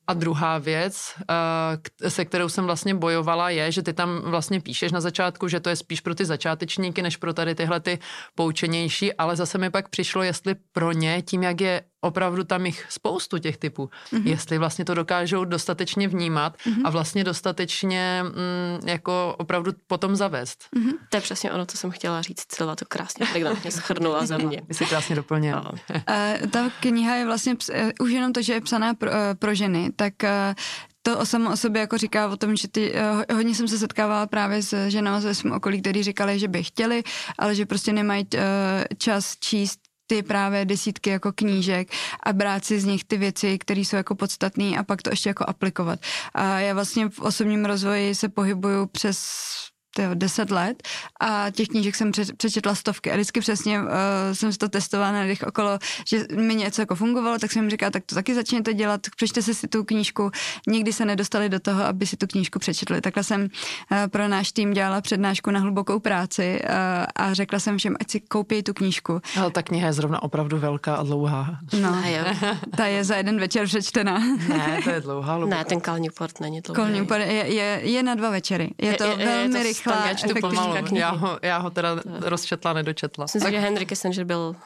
A 0.06 0.14
druhá 0.14 0.58
věc, 0.58 1.14
uh, 1.18 2.10
se 2.10 2.24
kterou 2.24 2.48
jsem 2.48 2.64
vlastně 2.64 2.94
bojovala, 2.94 3.50
je, 3.50 3.72
že 3.72 3.82
ty 3.82 3.92
tam 3.92 4.20
vlastně 4.20 4.60
píšeš 4.60 4.92
na 4.92 5.00
začátku, 5.00 5.48
že 5.48 5.60
to 5.60 5.68
je 5.68 5.76
spíš 5.76 6.00
pro 6.00 6.14
ty 6.14 6.24
začátečníky, 6.24 7.02
než 7.02 7.16
pro 7.16 7.34
tady 7.34 7.54
tyhle 7.54 7.80
ty 7.80 7.98
poučenější, 8.34 9.12
ale 9.12 9.36
zase 9.36 9.58
mi 9.58 9.70
pak 9.70 9.88
přišlo, 9.88 10.22
jestli 10.22 10.54
pro 10.72 10.92
ně, 10.92 11.22
tím 11.22 11.42
jak 11.42 11.60
je 11.60 11.82
opravdu 12.04 12.44
tam 12.44 12.66
jich 12.66 12.86
spoustu 12.88 13.38
těch 13.38 13.56
typů. 13.56 13.90
Mm-hmm. 14.12 14.26
Jestli 14.26 14.58
vlastně 14.58 14.84
to 14.84 14.94
dokážou 14.94 15.44
dostatečně 15.44 16.08
vnímat 16.08 16.56
mm-hmm. 16.56 16.82
a 16.84 16.90
vlastně 16.90 17.24
dostatečně 17.24 18.22
mm, 18.22 18.88
jako 18.88 19.34
opravdu 19.38 19.72
potom 19.86 20.16
zavést. 20.16 20.64
Mm-hmm. 20.76 20.92
To 21.08 21.16
je 21.16 21.20
přesně 21.20 21.52
ono, 21.52 21.66
co 21.66 21.76
jsem 21.76 21.90
chtěla 21.90 22.22
říct. 22.22 22.44
Celá 22.48 22.76
to 22.76 22.84
krásně 22.88 23.26
elegantně 23.30 23.70
schrnula 23.70 24.26
za 24.26 24.38
mě. 24.38 24.62
Vy 24.68 24.74
si 24.74 24.86
krásně 24.86 25.16
doplnil. 25.16 25.62
No. 25.64 25.72
uh, 25.72 26.50
ta 26.50 26.70
kniha 26.80 27.14
je 27.14 27.26
vlastně, 27.26 27.52
uh, 27.52 27.90
už 28.00 28.10
jenom 28.10 28.32
to, 28.32 28.42
že 28.42 28.52
je 28.52 28.60
psaná 28.60 28.94
pro, 28.94 29.10
uh, 29.10 29.16
pro 29.38 29.54
ženy, 29.54 29.90
tak 29.96 30.14
uh, 30.22 30.28
to 31.02 31.18
o 31.18 31.26
samo 31.26 31.52
o 31.52 31.56
sobě 31.56 31.80
jako 31.80 31.98
říká 31.98 32.28
o 32.28 32.36
tom, 32.36 32.56
že 32.56 32.68
ty, 32.68 32.94
hodně 33.34 33.54
jsem 33.54 33.68
se 33.68 33.78
setkávala 33.78 34.26
právě 34.26 34.62
s 34.62 34.88
ženami 34.88 35.20
ze 35.20 35.34
svém 35.34 35.52
okolí, 35.52 35.80
kteří 35.80 36.02
říkali, 36.02 36.38
že 36.38 36.48
by 36.48 36.62
chtěli, 36.62 37.02
ale 37.38 37.54
že 37.54 37.66
prostě 37.66 37.92
nemají 37.92 38.26
čas 38.98 39.36
číst 39.40 39.80
ty 40.12 40.22
právě 40.22 40.64
desítky 40.64 41.10
jako 41.10 41.32
knížek 41.32 41.88
a 42.22 42.32
brát 42.32 42.64
si 42.64 42.80
z 42.80 42.84
nich 42.84 43.04
ty 43.04 43.16
věci, 43.16 43.58
které 43.58 43.80
jsou 43.80 43.96
jako 43.96 44.14
podstatné 44.14 44.78
a 44.78 44.82
pak 44.82 45.02
to 45.02 45.10
ještě 45.10 45.30
jako 45.30 45.44
aplikovat. 45.48 46.00
A 46.34 46.58
já 46.58 46.74
vlastně 46.74 47.08
v 47.08 47.20
osobním 47.20 47.64
rozvoji 47.64 48.14
se 48.14 48.28
pohybuju 48.28 48.86
přes 48.86 49.18
tyjo, 49.94 50.10
deset 50.14 50.50
let 50.50 50.82
a 51.20 51.50
těch 51.50 51.68
knížek 51.68 51.94
jsem 51.94 52.12
přečetla 52.36 52.74
stovky 52.74 53.10
a 53.10 53.14
vždycky 53.14 53.40
přesně 53.40 53.80
uh, 53.80 53.86
jsem 54.32 54.52
si 54.52 54.58
to 54.58 54.68
testovala 54.68 55.12
na 55.12 55.26
těch 55.26 55.42
okolo, 55.42 55.78
že 56.06 56.24
mi 56.36 56.54
něco 56.54 56.82
jako 56.82 56.94
fungovalo, 56.94 57.38
tak 57.38 57.52
jsem 57.52 57.62
jim 57.62 57.70
říkala, 57.70 57.90
tak 57.90 58.04
to 58.06 58.14
taky 58.14 58.34
začněte 58.34 58.74
dělat, 58.74 59.00
přečte 59.16 59.42
si 59.42 59.54
si 59.54 59.68
tu 59.68 59.84
knížku. 59.84 60.30
Nikdy 60.66 60.92
se 60.92 61.04
nedostali 61.04 61.48
do 61.48 61.60
toho, 61.60 61.84
aby 61.84 62.06
si 62.06 62.16
tu 62.16 62.26
knížku 62.26 62.58
přečetli. 62.58 63.00
Takhle 63.00 63.24
jsem 63.24 63.40
uh, 63.42 63.48
pro 64.08 64.28
náš 64.28 64.52
tým 64.52 64.72
dělala 64.72 65.00
přednášku 65.00 65.50
na 65.50 65.60
hlubokou 65.60 65.98
práci 65.98 66.60
uh, 66.64 66.70
a 67.16 67.34
řekla 67.34 67.58
jsem 67.58 67.78
všem, 67.78 67.96
ať 68.00 68.10
si 68.10 68.20
koupí 68.20 68.62
tu 68.62 68.74
knížku. 68.74 69.20
Ale 69.40 69.50
ta 69.50 69.62
kniha 69.62 69.86
je 69.86 69.92
zrovna 69.92 70.22
opravdu 70.22 70.58
velká 70.58 70.94
a 70.94 71.02
dlouhá. 71.02 71.58
No, 71.80 72.02
ta 72.76 72.86
je 72.86 73.04
za 73.04 73.16
jeden 73.16 73.40
večer 73.40 73.66
přečtená. 73.66 74.18
ne, 74.48 74.80
to 74.84 74.90
je 74.90 75.00
dlouhá. 75.00 75.34
Hluboká. 75.42 75.56
Ne, 75.56 75.64
ten 75.64 75.80
Cal 75.80 75.98
Newport 75.98 76.40
není 76.40 76.60
dlouhý. 76.60 77.06
Je, 77.18 77.54
je, 77.54 77.80
je 77.82 78.02
na 78.02 78.14
dva 78.14 78.30
večery. 78.30 78.70
Je 78.78 78.94
to 78.94 79.04
je, 79.04 79.10
je, 79.10 79.16
velmi 79.16 79.58
je 79.58 79.64
to 79.64 79.81
rychlá, 79.86 80.08
já 80.08 80.14
čtu 80.14 80.34
pomalu. 80.40 80.74
Já 80.92 81.10
ho, 81.10 81.38
já 81.42 81.58
ho 81.58 81.70
teda 81.70 81.96
rozčetla, 82.20 82.72
nedočetla. 82.72 83.24
Myslím 83.24 83.42
tak... 83.42 83.52
že 83.52 83.58
Henry 83.58 83.86
Kissinger 83.86 84.24
byl 84.24 84.56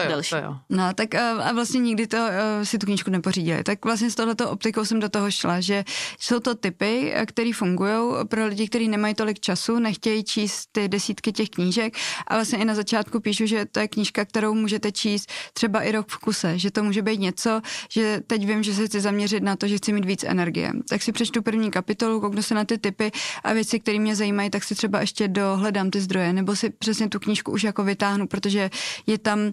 To 0.00 0.02
jo, 0.02 0.08
delší. 0.08 0.30
to 0.30 0.36
jo. 0.36 0.56
No, 0.70 0.94
tak 0.94 1.14
a, 1.14 1.30
a 1.30 1.52
vlastně 1.52 1.80
nikdy 1.80 2.06
to, 2.06 2.16
a, 2.16 2.30
si 2.64 2.78
tu 2.78 2.86
knížku 2.86 3.10
nepořídili. 3.10 3.64
Tak 3.64 3.84
vlastně 3.84 4.10
s 4.10 4.14
tohleto 4.14 4.50
optikou 4.50 4.84
jsem 4.84 5.00
do 5.00 5.08
toho 5.08 5.30
šla, 5.30 5.60
že 5.60 5.84
jsou 6.20 6.40
to 6.40 6.54
typy, 6.54 7.14
které 7.26 7.50
fungují 7.54 8.14
pro 8.28 8.46
lidi, 8.46 8.68
kteří 8.68 8.88
nemají 8.88 9.14
tolik 9.14 9.40
času, 9.40 9.78
nechtějí 9.78 10.24
číst 10.24 10.68
ty 10.72 10.88
desítky 10.88 11.32
těch 11.32 11.50
knížek 11.50 11.96
a 12.26 12.34
vlastně 12.34 12.58
i 12.58 12.64
na 12.64 12.74
začátku 12.74 13.20
píšu, 13.20 13.46
že 13.46 13.66
to 13.66 13.80
je 13.80 13.88
knížka, 13.88 14.24
kterou 14.24 14.54
můžete 14.54 14.92
číst 14.92 15.32
třeba 15.52 15.82
i 15.82 15.92
rok 15.92 16.08
v 16.08 16.18
kuse, 16.18 16.58
že 16.58 16.70
to 16.70 16.84
může 16.84 17.02
být 17.02 17.20
něco, 17.20 17.60
že 17.90 18.20
teď 18.26 18.46
vím, 18.46 18.62
že 18.62 18.74
se 18.74 18.86
chci 18.86 19.00
zaměřit 19.00 19.42
na 19.42 19.56
to, 19.56 19.68
že 19.68 19.76
chci 19.76 19.92
mít 19.92 20.04
víc 20.04 20.24
energie. 20.24 20.72
Tak 20.88 21.02
si 21.02 21.12
přečtu 21.12 21.42
první 21.42 21.70
kapitolu, 21.70 22.20
kouknu 22.20 22.42
se 22.42 22.54
na 22.54 22.64
ty 22.64 22.78
typy 22.78 23.12
a 23.44 23.52
věci, 23.52 23.80
které 23.80 23.98
mě 23.98 24.16
zajímají, 24.16 24.50
tak 24.50 24.64
si 24.64 24.74
třeba 24.74 25.00
ještě 25.00 25.28
dohledám 25.28 25.90
ty 25.90 26.00
zdroje, 26.00 26.32
nebo 26.32 26.56
si 26.56 26.70
přesně 26.70 27.08
tu 27.08 27.18
knížku 27.18 27.52
už 27.52 27.62
jako 27.62 27.84
vytáhnu, 27.84 28.26
protože 28.26 28.70
je 29.06 29.18
tam 29.18 29.52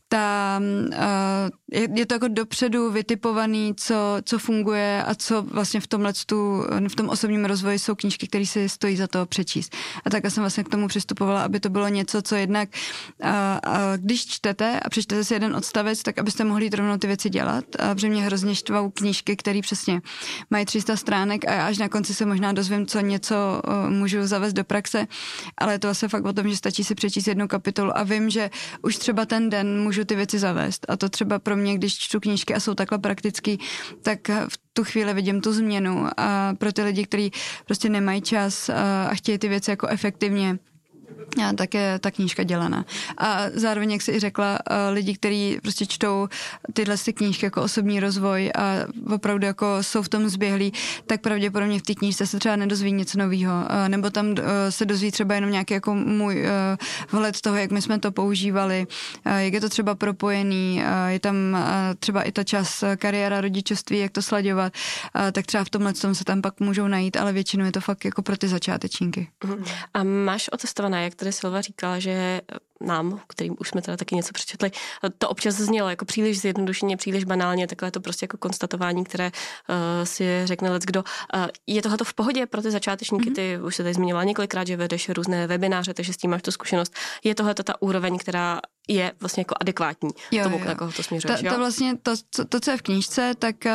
ta, 0.11 0.61
uh, 0.61 1.49
je, 1.71 1.87
je 1.95 2.05
to 2.05 2.13
jako 2.13 2.27
dopředu 2.27 2.91
vytipovaný, 2.91 3.73
co, 3.77 3.95
co 4.25 4.39
funguje 4.39 5.03
a 5.03 5.15
co 5.15 5.41
vlastně 5.41 5.79
v 5.79 5.87
tomhle 5.87 6.13
tu, 6.25 6.65
v 6.87 6.95
tom 6.95 7.09
osobním 7.09 7.45
rozvoji 7.45 7.79
jsou 7.79 7.95
knížky, 7.95 8.27
které 8.27 8.45
si 8.45 8.69
stojí 8.69 8.97
za 8.97 9.07
to 9.07 9.25
přečíst. 9.25 9.75
A 10.05 10.09
tak 10.09 10.23
já 10.23 10.29
jsem 10.29 10.43
vlastně 10.43 10.63
k 10.63 10.69
tomu 10.69 10.87
přistupovala, 10.87 11.43
aby 11.43 11.59
to 11.59 11.69
bylo 11.69 11.87
něco, 11.87 12.21
co 12.21 12.35
jednak, 12.35 12.69
uh, 13.23 13.29
uh, 13.29 13.73
když 13.95 14.27
čtete 14.27 14.79
a 14.79 14.89
přečtete 14.89 15.23
si 15.23 15.33
jeden 15.33 15.55
odstavec, 15.55 16.03
tak 16.03 16.19
abyste 16.19 16.43
mohli 16.43 16.65
jít 16.65 16.73
rovnou 16.73 16.97
ty 16.97 17.07
věci 17.07 17.29
dělat. 17.29 17.65
A 17.79 17.95
protože 17.95 18.09
mě 18.09 18.23
hrozně 18.23 18.55
štvou 18.55 18.89
knížky, 18.89 19.35
které 19.35 19.61
přesně 19.61 20.01
mají 20.49 20.65
300 20.65 20.95
stránek 20.95 21.47
a 21.47 21.67
až 21.67 21.77
na 21.77 21.89
konci 21.89 22.13
se 22.13 22.25
možná 22.25 22.53
dozvím, 22.53 22.85
co 22.85 22.99
něco 22.99 23.61
můžu 23.89 24.27
zavést 24.27 24.53
do 24.53 24.63
praxe, 24.63 25.07
ale 25.57 25.73
je 25.73 25.79
to 25.79 25.87
vlastně 25.87 26.07
fakt 26.07 26.25
o 26.25 26.33
tom, 26.33 26.49
že 26.49 26.57
stačí 26.57 26.83
si 26.83 26.95
přečíst 26.95 27.27
jednu 27.27 27.47
kapitolu 27.47 27.97
a 27.97 28.03
vím, 28.03 28.29
že 28.29 28.49
už 28.81 28.97
třeba 28.97 29.25
ten 29.25 29.49
den 29.49 29.81
můžu 29.81 30.00
ty 30.05 30.15
věci 30.15 30.39
zavést. 30.39 30.85
A 30.89 30.97
to 30.97 31.09
třeba 31.09 31.39
pro 31.39 31.55
mě, 31.55 31.75
když 31.75 31.97
čtu 31.97 32.19
knížky 32.19 32.53
a 32.55 32.59
jsou 32.59 32.73
takhle 32.73 32.97
praktický, 32.97 33.59
tak 34.01 34.29
v 34.29 34.59
tu 34.73 34.83
chvíli 34.83 35.13
vidím 35.13 35.41
tu 35.41 35.53
změnu. 35.53 36.07
A 36.17 36.53
pro 36.57 36.71
ty 36.73 36.83
lidi, 36.83 37.05
kteří 37.05 37.31
prostě 37.65 37.89
nemají 37.89 38.21
čas 38.21 38.69
a 39.09 39.09
chtějí 39.13 39.37
ty 39.37 39.47
věci 39.47 39.71
jako 39.71 39.87
efektivně 39.87 40.59
tak 41.55 41.73
je 41.73 41.99
ta 41.99 42.11
knížka 42.11 42.43
dělaná. 42.43 42.85
A 43.17 43.43
zároveň, 43.53 43.91
jak 43.91 44.01
jsi 44.01 44.11
i 44.11 44.19
řekla, 44.19 44.59
lidi, 44.89 45.13
kteří 45.13 45.59
prostě 45.61 45.85
čtou 45.85 46.27
tyhle 46.73 46.97
ty 46.97 47.13
knížky 47.13 47.45
jako 47.45 47.61
osobní 47.61 47.99
rozvoj 47.99 48.51
a 48.55 48.73
opravdu 49.13 49.45
jako 49.45 49.77
jsou 49.81 50.01
v 50.01 50.09
tom 50.09 50.29
zběhlí, 50.29 50.73
tak 51.07 51.21
pravděpodobně 51.21 51.79
v 51.79 51.81
té 51.81 51.95
knížce 51.95 52.27
se 52.27 52.39
třeba 52.39 52.55
nedozví 52.55 52.91
něco 52.91 53.19
nového, 53.19 53.53
nebo 53.87 54.09
tam 54.09 54.35
se 54.69 54.85
dozví 54.85 55.11
třeba 55.11 55.35
jenom 55.35 55.51
nějaký 55.51 55.73
jako 55.73 55.95
můj 55.95 56.45
vhled 57.11 57.41
toho, 57.41 57.55
jak 57.55 57.71
my 57.71 57.81
jsme 57.81 57.99
to 57.99 58.11
používali, 58.11 58.87
jak 59.25 59.53
je 59.53 59.61
to 59.61 59.69
třeba 59.69 59.95
propojený, 59.95 60.83
je 61.07 61.19
tam 61.19 61.35
třeba 61.99 62.21
i 62.21 62.31
ta 62.31 62.43
čas 62.43 62.83
kariéra, 62.97 63.41
rodičovství, 63.41 63.99
jak 63.99 64.11
to 64.11 64.21
sladěvat, 64.21 64.73
tak 65.31 65.45
třeba 65.45 65.63
v 65.63 65.69
tomhle 65.69 65.93
tom 65.93 66.15
se 66.15 66.23
tam 66.23 66.41
pak 66.41 66.59
můžou 66.59 66.87
najít, 66.87 67.17
ale 67.17 67.33
většinou 67.33 67.65
je 67.65 67.71
to 67.71 67.81
fakt 67.81 68.05
jako 68.05 68.21
pro 68.21 68.37
ty 68.37 68.47
začátečníky. 68.47 69.27
A 69.93 70.03
máš 70.03 70.49
otestované, 70.49 71.03
jak 71.11 71.15
tady 71.15 71.31
Silva 71.31 71.61
říkala, 71.61 71.99
že 71.99 72.41
nám, 72.85 73.21
kterým 73.27 73.55
už 73.59 73.69
jsme 73.69 73.81
teda 73.81 73.97
taky 73.97 74.15
něco 74.15 74.33
přečetli, 74.33 74.71
to 75.17 75.29
občas 75.29 75.55
znělo 75.55 75.89
jako 75.89 76.05
příliš 76.05 76.41
zjednodušeně, 76.41 76.97
příliš 76.97 77.23
banálně, 77.23 77.67
takhle 77.67 77.91
to 77.91 78.01
prostě 78.01 78.23
jako 78.23 78.37
konstatování, 78.37 79.03
které 79.03 79.31
uh, 79.69 79.75
si 80.03 80.41
řekne 80.45 80.69
let 80.69 80.83
kdo. 80.83 81.03
Uh, 81.35 81.47
je 81.67 81.81
tohle 81.81 81.97
v 82.03 82.13
pohodě 82.13 82.45
pro 82.45 82.61
ty 82.61 82.71
začátečníky? 82.71 83.29
Mm-hmm. 83.29 83.35
Ty 83.35 83.59
už 83.63 83.75
se 83.75 83.83
tady 83.83 83.93
zmiňovala 83.93 84.23
několikrát, 84.23 84.67
že 84.67 84.77
vedeš 84.77 85.09
různé 85.09 85.47
webináře, 85.47 85.93
takže 85.93 86.13
s 86.13 86.17
tím 86.17 86.31
máš 86.31 86.41
tu 86.41 86.51
zkušenost. 86.51 86.93
Je 87.23 87.35
tohle 87.35 87.53
ta 87.53 87.81
úroveň, 87.81 88.17
která 88.17 88.61
je 88.87 89.11
vlastně 89.19 89.41
jako 89.41 89.55
adekvátní 89.61 90.09
jo, 90.31 90.43
tomu, 90.43 90.59
jo. 90.59 90.65
na 90.65 90.75
koho 90.75 90.91
to 90.91 91.03
směřuješ, 91.03 91.41
to, 91.41 91.49
to 91.49 91.57
vlastně, 91.57 91.97
to, 92.03 92.11
co, 92.31 92.45
to, 92.45 92.59
co 92.59 92.71
je 92.71 92.77
v 92.77 92.81
knížce, 92.81 93.33
tak 93.39 93.55
uh, 93.65 93.71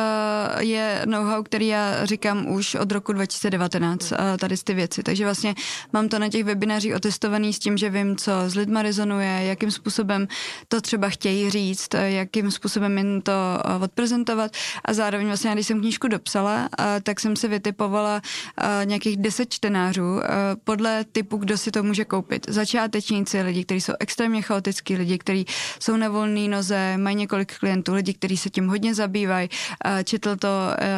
je 0.61 1.01
know-how, 1.05 1.43
který 1.43 1.67
já 1.67 2.05
říkám 2.05 2.47
už 2.47 2.75
od 2.75 2.91
roku 2.91 3.13
2019, 3.13 4.11
uh, 4.11 4.17
tady 4.39 4.57
z 4.57 4.63
ty 4.63 4.73
věci. 4.73 5.03
Takže 5.03 5.23
vlastně 5.23 5.55
mám 5.93 6.09
to 6.09 6.19
na 6.19 6.29
těch 6.29 6.43
webinářích 6.43 6.95
otestovaný 6.95 7.53
s 7.53 7.59
tím, 7.59 7.77
že 7.77 7.89
vím, 7.89 8.17
co 8.17 8.31
s 8.47 8.55
lidma 8.55 8.81
rezonuje, 8.97 9.43
jakým 9.43 9.71
způsobem 9.71 10.27
to 10.67 10.81
třeba 10.81 11.09
chtějí 11.09 11.49
říct, 11.49 11.93
jakým 11.93 12.51
způsobem 12.51 12.97
jim 12.97 13.21
to 13.21 13.31
uh, 13.31 13.83
odprezentovat 13.83 14.51
a 14.85 14.93
zároveň 14.93 15.27
vlastně, 15.27 15.51
když 15.53 15.67
jsem 15.67 15.79
knížku 15.79 16.07
dopsala, 16.07 16.69
uh, 16.79 16.85
tak 17.03 17.19
jsem 17.19 17.35
si 17.35 17.47
vytipovala 17.47 18.21
nějakých 18.83 19.17
deset 19.17 19.53
čtenářů 19.53 20.21
podle 20.63 21.05
typu, 21.11 21.37
kdo 21.37 21.57
si 21.57 21.71
to 21.71 21.83
může 21.83 22.05
koupit. 22.05 22.45
Začátečníci, 22.49 23.41
lidi, 23.41 23.63
kteří 23.63 23.81
jsou 23.81 23.93
extrémně 23.99 24.41
chaotický, 24.41 24.95
lidi, 24.95 25.17
kteří 25.17 25.45
jsou 25.79 25.97
na 25.97 26.09
volné 26.09 26.47
noze, 26.47 26.97
mají 26.97 27.15
několik 27.15 27.57
klientů, 27.57 27.93
lidi, 27.93 28.13
kteří 28.13 28.37
se 28.37 28.49
tím 28.49 28.67
hodně 28.67 28.95
zabývají. 28.95 29.49
Četl 30.03 30.35
to 30.35 30.49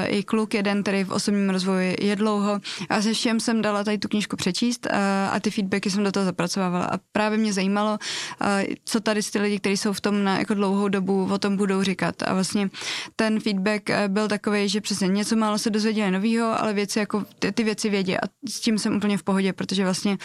i 0.07 0.23
kluk 0.23 0.53
jeden, 0.53 0.83
který 0.83 1.03
v 1.03 1.11
osobním 1.11 1.49
rozvoji 1.49 1.95
je 2.01 2.15
dlouho. 2.15 2.59
A 2.89 3.01
se 3.01 3.13
všem 3.13 3.39
jsem 3.39 3.61
dala 3.61 3.83
tady 3.83 3.97
tu 3.97 4.07
knížku 4.07 4.35
přečíst 4.35 4.87
a 5.31 5.39
ty 5.39 5.51
feedbacky 5.51 5.91
jsem 5.91 6.03
do 6.03 6.11
toho 6.11 6.25
zapracovávala. 6.25 6.85
A 6.85 6.97
právě 7.11 7.37
mě 7.37 7.53
zajímalo, 7.53 7.88
co 8.85 8.99
tady 8.99 9.21
ty 9.23 9.39
lidi, 9.39 9.59
kteří 9.59 9.77
jsou 9.77 9.93
v 9.93 10.01
tom 10.01 10.23
na 10.23 10.39
jako 10.39 10.53
dlouhou 10.53 10.87
dobu, 10.87 11.29
o 11.31 11.37
tom 11.37 11.57
budou 11.57 11.83
říkat. 11.83 12.23
A 12.23 12.33
vlastně 12.33 12.69
ten 13.15 13.39
feedback 13.39 13.89
byl 14.07 14.27
takový, 14.27 14.69
že 14.69 14.81
přesně 14.81 15.07
něco 15.07 15.35
málo 15.35 15.57
se 15.57 15.69
dozvěděli 15.69 16.11
novýho, 16.11 16.61
ale 16.61 16.73
věci 16.73 16.99
jako 16.99 17.25
ty, 17.39 17.51
ty 17.51 17.63
věci 17.63 17.89
vědí 17.89 18.17
a 18.17 18.21
s 18.49 18.59
tím 18.59 18.79
jsem 18.79 18.95
úplně 18.95 19.17
v 19.17 19.23
pohodě, 19.23 19.53
protože 19.53 19.83
vlastně 19.83 20.17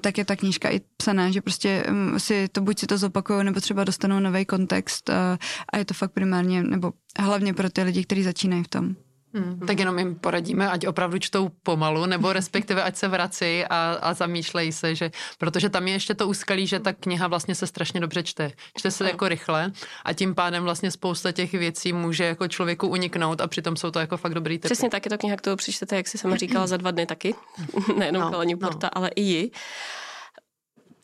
tak 0.00 0.18
je 0.18 0.24
ta 0.24 0.36
knížka 0.36 0.70
i 0.70 0.80
psaná, 0.96 1.30
že 1.30 1.40
prostě 1.40 1.84
si 2.16 2.48
to 2.48 2.60
buď 2.60 2.78
si 2.78 2.86
to 2.86 2.98
zopakují, 2.98 3.44
nebo 3.44 3.60
třeba 3.60 3.84
dostanou 3.84 4.20
nový 4.20 4.44
kontext 4.44 5.10
a, 5.10 5.38
a 5.72 5.78
je 5.78 5.84
to 5.84 5.94
fakt 5.94 6.12
primárně, 6.12 6.62
nebo 6.62 6.92
hlavně 7.18 7.54
pro 7.54 7.70
ty 7.70 7.82
lidi, 7.82 8.04
kteří 8.04 8.22
začínají 8.22 8.62
v 8.62 8.68
tom. 8.68 8.96
Hmm, 9.34 9.60
tak 9.66 9.78
jenom 9.78 9.98
jim 9.98 10.14
poradíme, 10.14 10.70
ať 10.70 10.86
opravdu 10.86 11.18
čtou 11.18 11.48
pomalu, 11.62 12.06
nebo 12.06 12.32
respektive 12.32 12.82
ať 12.82 12.96
se 12.96 13.08
vrací 13.08 13.64
a, 13.64 13.98
a 14.02 14.14
zamýšlejí 14.14 14.72
se, 14.72 14.94
že, 14.94 15.10
protože 15.38 15.68
tam 15.68 15.88
je 15.88 15.94
ještě 15.94 16.14
to 16.14 16.28
úskalí, 16.28 16.66
že 16.66 16.80
ta 16.80 16.92
kniha 16.92 17.28
vlastně 17.28 17.54
se 17.54 17.66
strašně 17.66 18.00
dobře 18.00 18.22
čte. 18.22 18.52
Čte 18.76 18.90
se 18.90 19.04
jako 19.04 19.28
rychle 19.28 19.72
a 20.04 20.12
tím 20.12 20.34
pádem 20.34 20.64
vlastně 20.64 20.90
spousta 20.90 21.32
těch 21.32 21.52
věcí 21.52 21.92
může 21.92 22.24
jako 22.24 22.48
člověku 22.48 22.88
uniknout 22.88 23.40
a 23.40 23.46
přitom 23.46 23.76
jsou 23.76 23.90
to 23.90 23.98
jako 23.98 24.16
fakt 24.16 24.34
dobrý 24.34 24.58
typy. 24.58 24.68
Přesně 24.68 24.90
tak 24.90 25.06
je 25.06 25.10
to 25.10 25.18
kniha, 25.18 25.36
kterou 25.36 25.56
přečtete, 25.56 25.96
jak 25.96 26.08
si 26.08 26.18
sama 26.18 26.36
říkala, 26.36 26.66
za 26.66 26.76
dva 26.76 26.90
dny 26.90 27.06
taky. 27.06 27.34
Nejenom 27.96 28.22
no, 28.22 28.30
Kalani 28.30 28.56
Porta, 28.56 28.86
no. 28.86 28.98
ale 28.98 29.08
i 29.08 29.22
ji. 29.22 29.50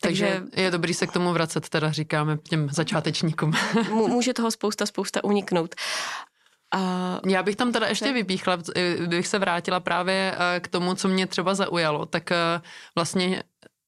Takže, 0.01 0.25
Takže 0.25 0.61
je 0.61 0.71
dobrý 0.71 0.93
se 0.93 1.07
k 1.07 1.11
tomu 1.11 1.33
vracet, 1.33 1.69
teda 1.69 1.91
říkáme 1.91 2.37
těm 2.37 2.69
začátečníkům. 2.71 3.53
může 3.91 4.33
toho 4.33 4.51
spousta, 4.51 4.85
spousta 4.85 5.23
uniknout. 5.23 5.75
A 6.73 7.19
já 7.27 7.43
bych 7.43 7.55
tam 7.55 7.71
teda 7.71 7.87
ještě 7.87 8.13
vypíchla, 8.13 8.57
bych 9.07 9.27
se 9.27 9.39
vrátila 9.39 9.79
právě 9.79 10.35
eh, 10.37 10.59
k 10.59 10.67
tomu, 10.67 10.95
co 10.95 11.07
mě 11.07 11.27
třeba 11.27 11.55
zaujalo. 11.55 12.05
Tak 12.05 12.31
eh, 12.31 12.61
vlastně 12.95 13.43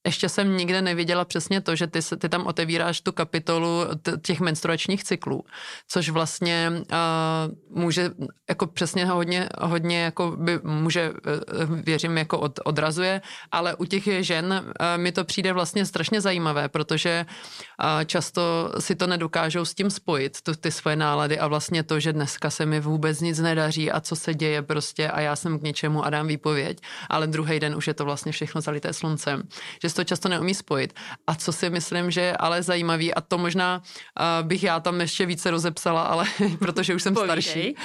ještě 0.06 0.30
jsem 0.30 0.58
nikde 0.58 0.82
neviděla 0.82 1.26
přesně 1.26 1.62
to, 1.62 1.76
že 1.76 1.88
ty, 1.88 2.00
ty 2.18 2.30
tam 2.30 2.48
otevíráš 2.48 3.02
tu 3.02 3.12
kapitolu 3.12 3.82
těch 4.22 4.40
menstruačních 4.40 5.04
cyklů, 5.04 5.44
což 5.88 6.10
vlastně 6.10 6.72
uh, 6.72 7.80
může 7.82 8.12
jako 8.50 8.68
přesně 8.68 9.06
hodně, 9.06 9.50
hodně 9.62 10.04
jako 10.04 10.32
by 10.38 10.60
může, 10.64 11.10
uh, 11.12 11.80
věřím, 11.80 12.18
jako 12.18 12.40
od, 12.40 12.60
odrazuje, 12.64 13.22
ale 13.52 13.76
u 13.76 13.86
těch 13.86 14.26
žen 14.26 14.64
uh, 14.66 15.02
mi 15.02 15.12
to 15.12 15.24
přijde 15.24 15.54
vlastně 15.54 15.86
strašně 15.86 16.22
zajímavé, 16.22 16.70
protože 16.70 17.26
uh, 17.26 18.06
často 18.06 18.72
si 18.80 18.96
to 18.96 19.08
nedokážou 19.08 19.66
s 19.66 19.74
tím 19.74 19.90
spojit, 19.90 20.42
tu, 20.42 20.56
ty 20.56 20.72
svoje 20.72 20.96
nálady 20.96 21.40
a 21.40 21.48
vlastně 21.48 21.84
to, 21.84 22.00
že 22.00 22.14
dneska 22.14 22.50
se 22.50 22.66
mi 22.66 22.80
vůbec 22.80 23.22
nic 23.22 23.40
nedaří 23.40 23.92
a 23.92 24.02
co 24.02 24.16
se 24.16 24.34
děje 24.34 24.62
prostě 24.62 25.10
a 25.10 25.22
já 25.22 25.36
jsem 25.36 25.60
k 25.60 25.64
něčemu 25.64 26.06
a 26.06 26.10
dám 26.10 26.28
výpověď, 26.28 26.78
ale 27.10 27.28
druhý 27.28 27.60
den 27.60 27.76
už 27.76 27.88
je 27.88 27.94
to 27.94 28.06
vlastně 28.06 28.32
všechno 28.32 28.62
zalité 28.62 28.94
sluncem. 28.94 29.44
Že 29.82 29.90
to 29.96 30.04
často 30.04 30.30
neumí 30.30 30.54
spojit. 30.54 30.94
A 31.28 31.36
co 31.36 31.52
si 31.52 31.70
myslím, 31.70 32.12
že 32.12 32.22
je 32.22 32.38
ale 32.38 32.64
zajímavý, 32.64 33.14
a 33.14 33.22
to 33.22 33.38
možná 33.38 33.82
uh, 33.82 34.48
bych 34.48 34.64
já 34.64 34.80
tam 34.80 35.02
ještě 35.02 35.26
více 35.26 35.52
rozepsala, 35.52 36.02
ale 36.02 36.26
protože 36.60 36.96
už 36.96 37.04
jsem 37.04 37.14
Povídej. 37.14 37.42
starší, 37.42 37.76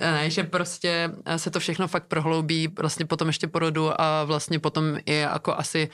ne, 0.00 0.30
že 0.30 0.44
prostě 0.44 1.10
se 1.36 1.50
to 1.50 1.60
všechno 1.60 1.88
fakt 1.88 2.06
prohloubí 2.06 2.68
vlastně 2.78 3.06
potom 3.06 3.28
ještě 3.28 3.46
porodu 3.46 4.00
a 4.00 4.24
vlastně 4.24 4.58
potom 4.58 4.84
i 5.06 5.14
jako 5.14 5.54
asi 5.54 5.88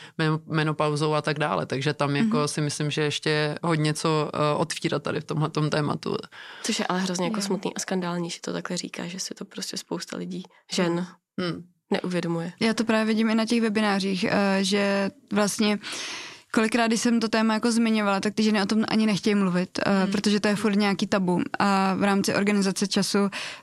menopauzou 0.47 1.14
a 1.14 1.23
tak 1.23 1.38
dále. 1.38 1.66
Takže 1.66 1.95
tam 1.95 2.16
jako 2.16 2.37
mm-hmm. 2.37 2.45
si 2.45 2.61
myslím, 2.61 2.90
že 2.90 3.02
ještě 3.02 3.59
hodně 3.62 3.95
co 3.95 4.31
uh, 4.35 4.61
otvírat 4.61 5.02
tady 5.02 5.21
v 5.21 5.25
tomhle 5.25 5.50
tématu. 5.71 6.16
Což 6.62 6.78
je 6.78 6.87
ale 6.87 7.00
hrozně 7.00 7.26
jako 7.26 7.40
smutný 7.40 7.75
a 7.76 7.81
skandální, 7.81 8.31
že 8.31 8.40
to 8.40 8.52
takhle 8.52 8.76
říká, 8.76 9.07
že 9.07 9.21
si 9.21 9.35
to 9.35 9.45
prostě 9.45 9.76
spousta 9.76 10.16
lidí, 10.16 10.43
žen, 10.73 11.07
hmm 11.40 11.74
neuvědomuje. 12.02 12.52
Já 12.60 12.74
to 12.74 12.84
právě 12.84 13.04
vidím 13.04 13.30
i 13.30 13.34
na 13.34 13.46
těch 13.46 13.60
webinářích, 13.60 14.26
že 14.60 15.10
vlastně 15.32 15.78
kolikrát, 16.54 16.87
když 16.87 17.00
jsem 17.00 17.20
to 17.20 17.28
téma 17.28 17.54
jako 17.54 17.73
zmiňovala, 17.73 18.20
tak 18.20 18.34
ty 18.34 18.42
ženy 18.42 18.62
o 18.62 18.66
tom 18.66 18.84
ani 18.88 19.06
nechtějí 19.06 19.34
mluvit, 19.34 19.78
hmm. 19.87 20.12
protože 20.12 20.40
to 20.40 20.49
je 20.49 20.56
furt 20.56 20.76
nějaký 20.76 21.06
tabu. 21.06 21.42
A 21.58 21.94
v 21.94 22.02
rámci 22.02 22.34
organizace 22.34 22.87
času 22.87 23.18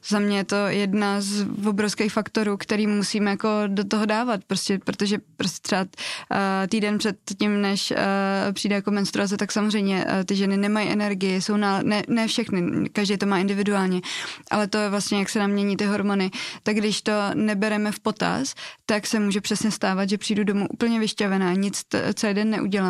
za 0.07 0.19
mě 0.19 0.37
je 0.37 0.43
to 0.43 0.55
jedna 0.55 1.21
z 1.21 1.47
obrovských 1.65 2.13
faktorů, 2.13 2.57
který 2.57 2.87
musíme 2.87 3.31
jako 3.31 3.49
do 3.67 3.83
toho 3.83 4.05
dávat, 4.05 4.41
prostě, 4.47 4.79
protože 4.83 5.17
prostě 5.37 5.59
třeba 5.61 5.81
uh, 5.81 5.87
týden 6.67 6.97
před 6.97 7.17
tím, 7.39 7.61
než 7.61 7.91
uh, 7.91 7.97
přijde 8.53 8.75
jako 8.75 8.91
menstruace, 8.91 9.37
tak 9.37 9.51
samozřejmě 9.51 10.05
uh, 10.05 10.11
ty 10.25 10.35
ženy 10.35 10.57
nemají 10.57 10.89
energii, 10.89 11.41
jsou 11.41 11.57
na, 11.57 11.81
ne, 11.83 12.03
ne 12.07 12.27
všechny, 12.27 12.89
každý 12.89 13.17
to 13.17 13.25
má 13.25 13.37
individuálně, 13.37 14.01
ale 14.51 14.67
to 14.67 14.77
je 14.77 14.89
vlastně, 14.89 15.19
jak 15.19 15.29
se 15.29 15.39
nám 15.39 15.51
mění 15.51 15.77
ty 15.77 15.85
hormony, 15.85 16.31
tak 16.63 16.75
když 16.75 17.01
to 17.01 17.11
nebereme 17.33 17.91
v 17.91 17.99
potaz, 17.99 18.55
tak 18.85 19.07
se 19.07 19.19
může 19.19 19.41
přesně 19.41 19.71
stávat, 19.71 20.09
že 20.09 20.17
přijdu 20.17 20.43
domů 20.43 20.67
úplně 20.67 20.99
vyšťavená, 20.99 21.53
nic 21.53 21.83
t- 21.83 22.13
celý 22.13 22.33
den 22.33 22.49
neudělám. 22.49 22.80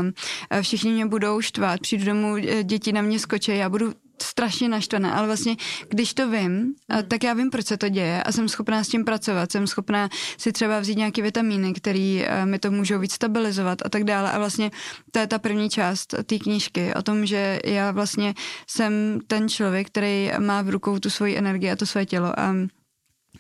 Všichni 0.62 0.91
mě 0.91 1.05
budou 1.05 1.41
štvát, 1.41 1.79
přijdu 1.79 2.05
domů, 2.05 2.36
děti 2.63 2.91
na 2.91 3.01
mě 3.01 3.19
skočí, 3.19 3.57
já 3.57 3.69
budu 3.69 3.93
strašně 4.21 4.69
naštvaná, 4.69 5.13
ale 5.13 5.27
vlastně, 5.27 5.55
když 5.89 6.13
to 6.13 6.29
vím, 6.29 6.41
hmm. 6.41 6.74
tak 7.07 7.24
já 7.24 7.33
vím, 7.33 7.50
proč 7.50 7.65
se 7.65 7.77
to 7.77 7.89
děje 7.89 8.24
a 8.24 8.31
jsem 8.31 8.50
schopná 8.50 8.83
s 8.83 8.88
tím 8.88 9.05
pracovat, 9.05 9.51
jsem 9.51 9.67
schopná 9.67 10.10
si 10.38 10.51
třeba 10.51 10.79
vzít 10.79 10.98
nějaké 10.98 11.21
vitamíny, 11.21 11.74
které 11.74 12.27
mi 12.45 12.60
to 12.60 12.71
můžou 12.71 13.00
víc 13.00 13.13
stabilizovat 13.13 13.86
a 13.86 13.89
tak 13.89 14.03
dále. 14.03 14.31
A 14.31 14.38
vlastně 14.38 14.71
to 15.12 15.19
je 15.19 15.27
ta 15.27 15.39
první 15.39 15.69
část 15.69 16.15
té 16.25 16.39
knížky 16.39 16.93
o 16.93 17.01
tom, 17.01 17.25
že 17.25 17.60
já 17.65 17.91
vlastně 17.91 18.33
jsem 18.67 19.19
ten 19.27 19.50
člověk, 19.50 19.88
který 19.88 20.31
má 20.39 20.62
v 20.62 20.69
rukou 20.69 21.00
tu 21.00 21.10
svoji 21.10 21.38
energii 21.38 21.71
a 21.71 21.75
to 21.75 21.86
své 21.86 22.05
tělo 22.05 22.39
a 22.39 22.53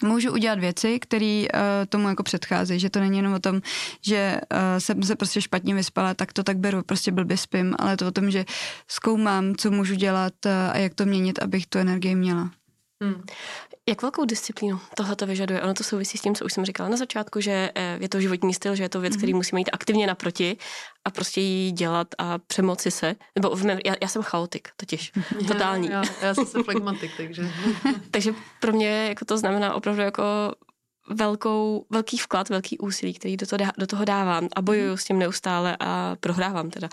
můžu 0.03 0.31
udělat 0.31 0.59
věci, 0.59 0.99
které 0.99 1.45
uh, 1.53 1.59
tomu 1.89 2.09
jako 2.09 2.23
předcházejí, 2.23 2.79
že 2.79 2.89
to 2.89 2.99
není 2.99 3.17
jenom 3.17 3.33
o 3.33 3.39
tom, 3.39 3.61
že 4.01 4.41
uh, 4.53 4.57
jsem 4.77 5.03
se 5.03 5.15
prostě 5.15 5.41
špatně 5.41 5.75
vyspala, 5.75 6.13
tak 6.13 6.33
to 6.33 6.43
tak 6.43 6.57
beru, 6.57 6.83
prostě 6.83 7.11
blbě 7.11 7.37
spím, 7.37 7.75
ale 7.79 7.97
to 7.97 8.07
o 8.07 8.11
tom, 8.11 8.31
že 8.31 8.45
zkoumám, 8.87 9.55
co 9.55 9.71
můžu 9.71 9.95
dělat 9.95 10.33
uh, 10.45 10.51
a 10.71 10.77
jak 10.77 10.93
to 10.93 11.05
měnit, 11.05 11.43
abych 11.43 11.67
tu 11.67 11.79
energii 11.79 12.15
měla. 12.15 12.51
Hmm. 13.03 13.23
Jak 13.91 14.01
velkou 14.01 14.25
disciplínu 14.25 14.79
tohle 14.95 15.15
to 15.15 15.27
vyžaduje? 15.27 15.61
Ono 15.61 15.73
to 15.73 15.83
souvisí 15.83 16.17
s 16.17 16.21
tím, 16.21 16.35
co 16.35 16.45
už 16.45 16.53
jsem 16.53 16.65
říkala 16.65 16.89
na 16.89 16.97
začátku, 16.97 17.41
že 17.41 17.71
eh, 17.75 17.97
je 18.01 18.09
to 18.09 18.21
životní 18.21 18.53
styl, 18.53 18.75
že 18.75 18.83
je 18.83 18.89
to 18.89 19.01
věc, 19.01 19.13
mm-hmm. 19.13 19.17
který 19.17 19.33
musíme 19.33 19.61
jít 19.61 19.69
aktivně 19.73 20.07
naproti 20.07 20.57
a 21.05 21.11
prostě 21.11 21.41
ji 21.41 21.71
dělat 21.71 22.07
a 22.17 22.37
přemoci 22.37 22.91
se. 22.91 23.15
Nebo 23.35 23.55
v 23.55 23.63
mém, 23.63 23.79
já, 23.85 23.95
já 24.01 24.07
jsem 24.07 24.21
chaotik, 24.21 24.69
totiž. 24.77 25.11
Totální. 25.47 25.87
Já, 25.87 26.03
já, 26.21 26.27
já 26.27 26.35
jsem 26.35 26.63
flegmatik, 26.63 27.11
takže. 27.17 27.51
takže 28.11 28.33
pro 28.59 28.71
mě 28.71 29.07
jako 29.09 29.25
to 29.25 29.37
znamená 29.37 29.73
opravdu 29.73 30.01
jako 30.01 30.23
velkou, 31.09 31.85
velký 31.89 32.17
vklad, 32.17 32.49
velký 32.49 32.77
úsilí, 32.77 33.13
který 33.13 33.37
do 33.37 33.47
toho, 33.47 33.57
dá, 33.57 33.71
do 33.77 33.87
toho 33.87 34.05
dávám 34.05 34.47
a 34.55 34.61
bojuju 34.61 34.97
s 34.97 35.03
tím 35.03 35.19
neustále 35.19 35.77
a 35.79 36.15
prohrávám 36.19 36.69
teda, 36.69 36.89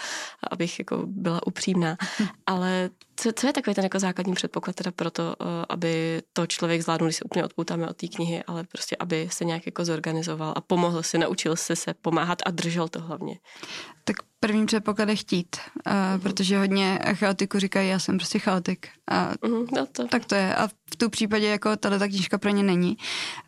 abych 0.50 0.78
jako 0.78 1.02
byla 1.07 1.47
upřímná. 1.47 1.97
Ale 2.47 2.90
co, 3.18 3.32
co 3.32 3.46
je 3.46 3.52
takový 3.52 3.75
ten 3.75 3.84
jako 3.84 3.98
základní 3.98 4.34
předpoklad 4.34 4.76
teda 4.76 4.90
pro 4.90 5.10
to, 5.10 5.37
eh, 5.40 5.44
aby 5.68 6.22
to 6.32 6.46
člověk 6.46 6.82
zvládnul, 6.82 7.06
když 7.06 7.16
se 7.16 7.25
úplně 7.25 7.44
odpoutáme 7.44 7.88
od 7.88 7.96
té 7.96 8.08
knihy, 8.08 8.42
ale 8.46 8.64
prostě 8.64 8.96
aby 8.98 9.28
se 9.32 9.44
nějak 9.44 9.66
jako 9.66 9.84
zorganizoval 9.84 10.52
a 10.56 10.60
pomohl 10.60 11.02
si, 11.02 11.18
naučil 11.18 11.56
se 11.56 11.76
se 11.76 11.94
pomáhat 11.94 12.38
a 12.46 12.50
držel 12.50 12.88
to 12.88 13.00
hlavně. 13.00 13.38
Tak 14.04 14.16
prvním 14.40 14.66
předpoklad 14.66 15.08
je 15.08 15.16
chtít, 15.16 15.56
uh, 15.87 15.92
uh-huh. 15.92 16.20
protože 16.20 16.58
hodně 16.58 16.98
chaotiku 17.14 17.58
říkají, 17.58 17.88
já 17.88 17.98
jsem 17.98 18.18
prostě 18.18 18.38
chaotik. 18.38 18.88
A 19.08 19.34
uh-huh, 19.34 19.66
no 19.76 19.87
to. 19.87 20.08
Tak 20.08 20.25
to 20.25 20.34
je. 20.34 20.54
A 20.54 20.68
v 20.68 20.96
tu 20.96 21.10
případě 21.10 21.46
jako 21.46 21.76
tato 21.76 21.98
ta 21.98 22.08
knížka 22.08 22.38
pro 22.38 22.50
ně 22.50 22.62
není. 22.62 22.96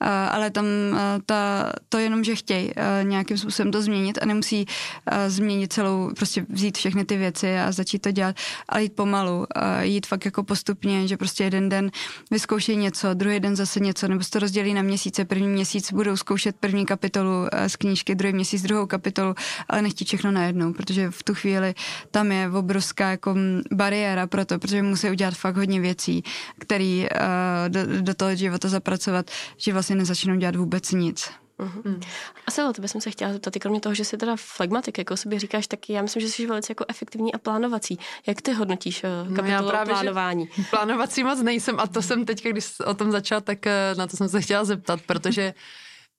Uh, 0.03 0.09
ale 0.09 0.51
tam 0.51 0.65
uh, 0.65 0.99
ta, 1.27 1.73
to 1.89 1.99
jenom, 1.99 2.25
že 2.25 2.35
chtějí 2.35 2.67
uh, 2.75 3.09
nějakým 3.09 3.39
způsobem 3.39 3.73
to 3.73 3.83
změnit 3.83 4.19
a 4.23 4.27
nemusí 4.27 4.67
uh, 4.67 5.19
změnit 5.27 5.73
celou, 5.73 6.11
prostě 6.17 6.47
vzít 6.49 6.79
všechny 6.79 7.05
ty 7.05 7.17
věci 7.17 7.59
a 7.59 7.73
začít 7.73 7.99
to 7.99 8.11
dělat, 8.11 8.37
ale 8.69 8.83
jít 8.83 8.97
pomalu, 8.97 9.39
uh, 9.39 9.47
jít 9.81 10.07
fakt 10.07 10.25
jako 10.25 10.43
postupně, 10.43 11.09
že 11.09 11.17
prostě 11.17 11.45
jeden 11.45 11.69
den 11.69 11.91
vyzkoušejí 12.31 12.79
něco, 12.79 13.15
druhý 13.15 13.41
den 13.41 13.57
zase 13.57 13.81
něco, 13.81 14.09
nebo 14.09 14.25
se 14.25 14.31
to 14.31 14.39
rozdělí 14.39 14.75
na 14.75 14.83
měsíce. 14.83 15.25
První 15.25 15.49
měsíc 15.49 15.93
budou 15.93 16.17
zkoušet 16.17 16.57
první 16.61 16.87
kapitolu 16.87 17.31
uh, 17.41 17.47
z 17.67 17.77
knížky, 17.77 18.15
druhý 18.15 18.33
měsíc 18.33 18.63
druhou 18.63 18.87
kapitolu, 18.87 19.35
ale 19.69 19.83
nechtí 19.83 20.05
všechno 20.05 20.31
najednou 20.31 20.73
protože 20.73 21.11
v 21.11 21.23
tu 21.23 21.35
chvíli 21.35 21.75
tam 22.11 22.33
je 22.33 22.51
obrovská 22.51 23.11
jako 23.11 23.35
bariéra 23.73 24.27
pro 24.27 24.45
to, 24.45 24.59
protože 24.59 24.83
musí 24.83 25.11
udělat 25.11 25.35
fakt 25.35 25.57
hodně 25.57 25.81
věcí, 25.81 26.23
který 26.59 27.01
uh, 27.03 27.69
do, 27.69 28.01
do 28.01 28.15
toho 28.15 28.37
života 28.37 28.69
zapracovat, 28.69 29.31
že 29.57 29.73
vlastně 29.73 29.97
nezačnou 29.97 30.37
dělat 30.37 30.57
vůbec 30.57 30.93
nic. 30.93 31.31
Uh-huh. 31.61 32.01
Asi 32.47 32.63
o 32.63 32.73
tebe 32.73 32.89
jsem 32.89 33.01
se 33.01 33.11
chtěla 33.11 33.33
zeptat, 33.33 33.55
kromě 33.61 33.81
toho, 33.81 33.95
že 33.95 34.05
jsi 34.05 34.17
teda 34.17 34.37
flegmatik, 34.37 34.99
jako 34.99 35.17
sobě 35.17 35.39
říkáš, 35.39 35.67
tak 35.67 35.91
já 35.91 36.03
myslím, 36.03 36.23
že 36.23 36.29
jsi 36.29 36.47
velice 36.47 36.71
jako 36.71 36.85
efektivní 36.89 37.35
a 37.35 37.39
plánovací. 37.39 37.99
Jak 38.27 38.43
ty 38.43 38.53
hodnotíš 38.53 39.05
kapitolu 39.37 39.63
no 39.63 39.69
právě, 39.69 39.95
plánování? 39.95 40.49
Plánovací 40.71 41.25
moc 41.25 41.43
nejsem 41.43 41.81
a 41.81 41.87
to 41.87 42.03
jsem 42.03 42.25
teď, 42.25 42.45
když 42.45 42.81
o 42.81 42.95
tom 42.95 43.13
začala, 43.13 43.41
tak 43.41 43.59
uh, 43.67 43.99
na 43.99 44.07
to 44.07 44.17
jsem 44.17 44.29
se 44.29 44.41
chtěla 44.41 44.65
zeptat, 44.65 45.01
protože 45.07 45.55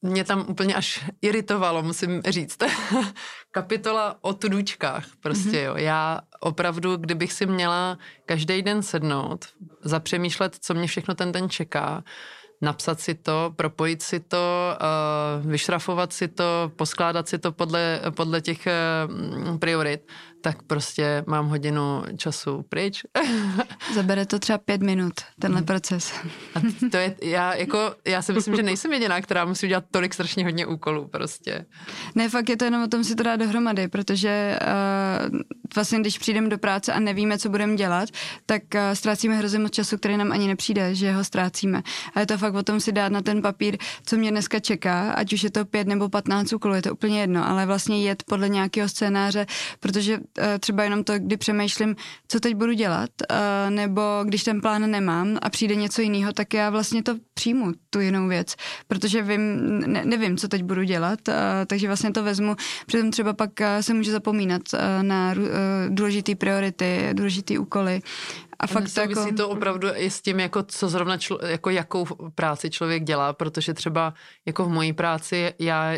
mě 0.02 0.24
tam 0.24 0.46
úplně 0.50 0.76
až 0.76 1.06
iritovalo, 1.22 1.84
musím 1.84 2.22
říct. 2.22 2.58
Kapitola 3.52 4.18
o 4.22 4.34
tudučkách, 4.34 5.06
prostě 5.20 5.50
mm-hmm. 5.50 5.66
jo. 5.66 5.76
Já 5.76 6.20
opravdu, 6.40 6.98
kdybych 6.98 7.34
si 7.34 7.46
měla 7.46 7.98
každý 8.26 8.62
den 8.62 8.84
sednout, 8.84 9.46
zapřemýšlet, 9.84 10.58
co 10.62 10.74
mě 10.74 10.88
všechno 10.88 11.16
ten 11.16 11.32
den 11.32 11.50
čeká, 11.50 12.04
napsat 12.62 13.00
si 13.00 13.14
to, 13.14 13.54
propojit 13.56 14.02
si 14.02 14.20
to, 14.20 14.76
uh, 14.82 15.52
vyšrafovat 15.52 16.14
si 16.14 16.28
to, 16.28 16.72
poskládat 16.76 17.28
si 17.28 17.38
to 17.40 17.52
podle, 17.52 18.02
podle 18.16 18.42
těch 18.42 18.68
uh, 18.68 19.58
priorit, 19.58 20.08
tak 20.42 20.64
prostě 20.64 21.24
mám 21.28 21.48
hodinu 21.48 22.04
času 22.18 22.66
pryč. 22.70 23.04
Zabere 23.96 24.26
to 24.26 24.40
třeba 24.40 24.58
pět 24.58 24.82
minut, 24.82 25.14
tenhle 25.40 25.60
hmm. 25.60 25.66
proces. 25.66 26.14
A 26.56 26.60
to 26.92 26.98
je, 26.98 27.16
já, 27.22 27.56
jako, 27.56 27.96
já 28.08 28.22
si 28.22 28.34
myslím, 28.34 28.56
že 28.56 28.64
nejsem 28.64 28.94
jediná, 28.94 29.22
která 29.22 29.46
musí 29.46 29.66
udělat 29.66 29.84
tolik 29.92 30.14
strašně 30.14 30.44
hodně 30.44 30.66
úkolů 30.66 31.08
prostě. 31.08 31.66
Ne, 32.16 32.30
fakt 32.30 32.50
je 32.50 32.58
to 32.58 32.66
jenom 32.66 32.84
o 32.84 32.88
tom 32.88 33.04
si 33.04 33.16
to 33.16 33.24
dát 33.24 33.36
dohromady, 33.36 33.88
protože 33.88 34.60
uh, 35.32 35.40
vlastně 35.76 36.00
když 36.00 36.18
přijdeme 36.18 36.50
do 36.50 36.58
práce 36.58 36.94
a 36.94 37.00
nevíme, 37.00 37.38
co 37.38 37.50
budeme 37.50 37.76
dělat, 37.76 38.10
tak 38.46 38.62
uh, 38.76 38.80
ztrácíme 38.94 39.36
hrozně 39.36 39.60
moc 39.60 39.72
času, 39.72 39.98
který 39.98 40.18
nám 40.18 40.32
ani 40.32 40.48
nepřijde, 40.48 40.96
že 40.96 41.12
ho 41.12 41.24
ztrácíme. 41.24 41.82
A 42.14 42.20
je 42.20 42.26
to 42.26 42.38
fakt 42.38 42.54
o 42.54 42.64
tom 42.64 42.80
si 42.80 42.92
dát 42.92 43.12
na 43.12 43.22
ten 43.22 43.42
papír, 43.42 43.78
co 44.06 44.18
mě 44.18 44.32
dneska 44.32 44.60
čeká, 44.60 45.12
ať 45.12 45.34
už 45.34 45.44
je 45.44 45.52
to 45.52 45.66
pět 45.66 45.88
nebo 45.88 46.10
patnáct 46.10 46.54
úkolů, 46.54 46.74
je 46.74 46.82
to 46.82 46.94
úplně 46.94 47.22
jedno, 47.22 47.48
ale 47.50 47.66
vlastně 47.66 48.04
jet 48.04 48.24
podle 48.24 48.50
nějakého 48.50 48.90
scénáře, 48.90 49.46
protože 49.80 50.20
třeba 50.60 50.84
jenom 50.84 51.04
to, 51.04 51.20
kdy 51.20 51.38
přemýšlím, 51.38 51.96
co 52.28 52.40
teď 52.40 52.56
budu 52.56 52.74
dělat, 52.74 53.10
eh, 53.30 53.70
nebo 53.70 54.02
když 54.24 54.44
ten 54.44 54.62
plán 54.62 54.92
nemám 54.92 55.38
a 55.42 55.50
přijde 55.50 55.76
něco 55.76 56.02
jiného, 56.02 56.34
tak 56.34 56.54
já 56.54 56.70
vlastně 56.70 57.04
to 57.04 57.16
přijmu, 57.34 57.72
tu 57.90 58.00
jinou 58.00 58.28
věc, 58.28 58.56
protože 58.88 59.22
vím, 59.22 59.80
ne, 59.80 60.06
nevím, 60.06 60.38
co 60.38 60.48
teď 60.48 60.64
budu 60.64 60.84
dělat, 60.84 61.20
eh, 61.30 61.66
takže 61.68 61.88
vlastně 61.88 62.12
to 62.12 62.24
vezmu. 62.24 62.56
Přitom 62.86 63.12
třeba 63.12 63.34
pak 63.34 63.52
se 63.82 63.94
může 63.94 64.12
zapomínat 64.12 64.62
na 65.02 65.36
důležité 65.90 66.36
priority, 66.36 67.10
důležité 67.14 67.60
úkoly. 67.60 68.02
A 68.60 68.68
fakt 68.68 68.94
to 68.94 69.02
jako... 69.02 69.34
to 69.38 69.50
opravdu 69.50 69.88
i 69.94 70.10
s 70.10 70.22
tím, 70.22 70.40
jako 70.40 70.64
co 70.64 70.90
zrovna 70.90 71.18
člo, 71.18 71.40
jako 71.46 71.70
jakou 71.70 72.06
práci 72.36 72.70
člověk 72.70 73.04
dělá, 73.04 73.34
protože 73.34 73.74
třeba 73.74 74.14
jako 74.46 74.66
v 74.66 74.70
mojí 74.70 74.94
práci 74.94 75.54
já 75.60 75.94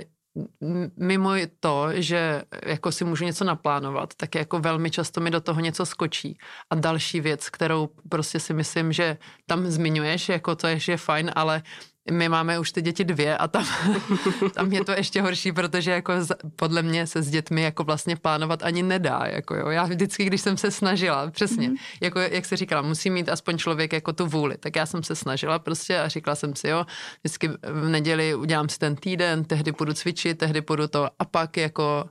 mimo 0.97 1.31
to, 1.59 1.87
že 1.93 2.43
jako 2.65 2.91
si 2.91 3.05
můžu 3.05 3.25
něco 3.25 3.43
naplánovat, 3.43 4.13
tak 4.17 4.35
jako 4.35 4.59
velmi 4.59 4.91
často 4.91 5.21
mi 5.21 5.31
do 5.31 5.41
toho 5.41 5.59
něco 5.59 5.85
skočí. 5.85 6.37
A 6.69 6.75
další 6.75 7.21
věc, 7.21 7.49
kterou 7.49 7.89
prostě 8.09 8.39
si 8.39 8.53
myslím, 8.53 8.93
že 8.93 9.17
tam 9.45 9.65
zmiňuješ, 9.65 10.29
jako 10.29 10.55
to 10.55 10.67
je, 10.67 10.79
že 10.79 10.91
je 10.91 10.97
fajn, 10.97 11.31
ale 11.35 11.63
my 12.11 12.29
máme 12.29 12.59
už 12.59 12.71
ty 12.71 12.81
děti 12.81 13.03
dvě 13.03 13.37
a 13.37 13.47
tam, 13.47 13.65
tam 14.53 14.73
je 14.73 14.83
to 14.83 14.91
ještě 14.91 15.21
horší, 15.21 15.51
protože 15.51 15.91
jako 15.91 16.13
podle 16.55 16.81
mě 16.81 17.07
se 17.07 17.21
s 17.21 17.29
dětmi 17.29 17.61
jako 17.61 17.83
vlastně 17.83 18.15
plánovat 18.15 18.63
ani 18.63 18.83
nedá. 18.83 19.21
Jako 19.25 19.55
jo. 19.55 19.69
Já 19.69 19.83
vždycky, 19.83 20.25
když 20.25 20.41
jsem 20.41 20.57
se 20.57 20.71
snažila, 20.71 21.31
přesně, 21.31 21.69
mm. 21.69 21.75
jako 22.01 22.19
jak 22.19 22.45
se 22.45 22.57
říkala, 22.57 22.81
musí 22.81 23.09
mít 23.09 23.29
aspoň 23.29 23.57
člověk 23.57 23.93
jako 23.93 24.13
tu 24.13 24.25
vůli, 24.25 24.57
tak 24.57 24.75
já 24.75 24.85
jsem 24.85 25.03
se 25.03 25.15
snažila 25.15 25.59
prostě 25.59 25.99
a 25.99 26.07
říkala 26.07 26.35
jsem 26.35 26.55
si, 26.55 26.67
jo, 26.67 26.85
vždycky 27.21 27.47
v 27.63 27.89
neděli 27.89 28.35
udělám 28.35 28.69
si 28.69 28.79
ten 28.79 28.95
týden, 28.95 29.43
tehdy 29.43 29.71
půjdu 29.71 29.93
cvičit, 29.93 30.37
tehdy 30.37 30.61
půjdu 30.61 30.87
to 30.87 31.09
a 31.19 31.25
pak 31.25 31.57
jako 31.57 32.05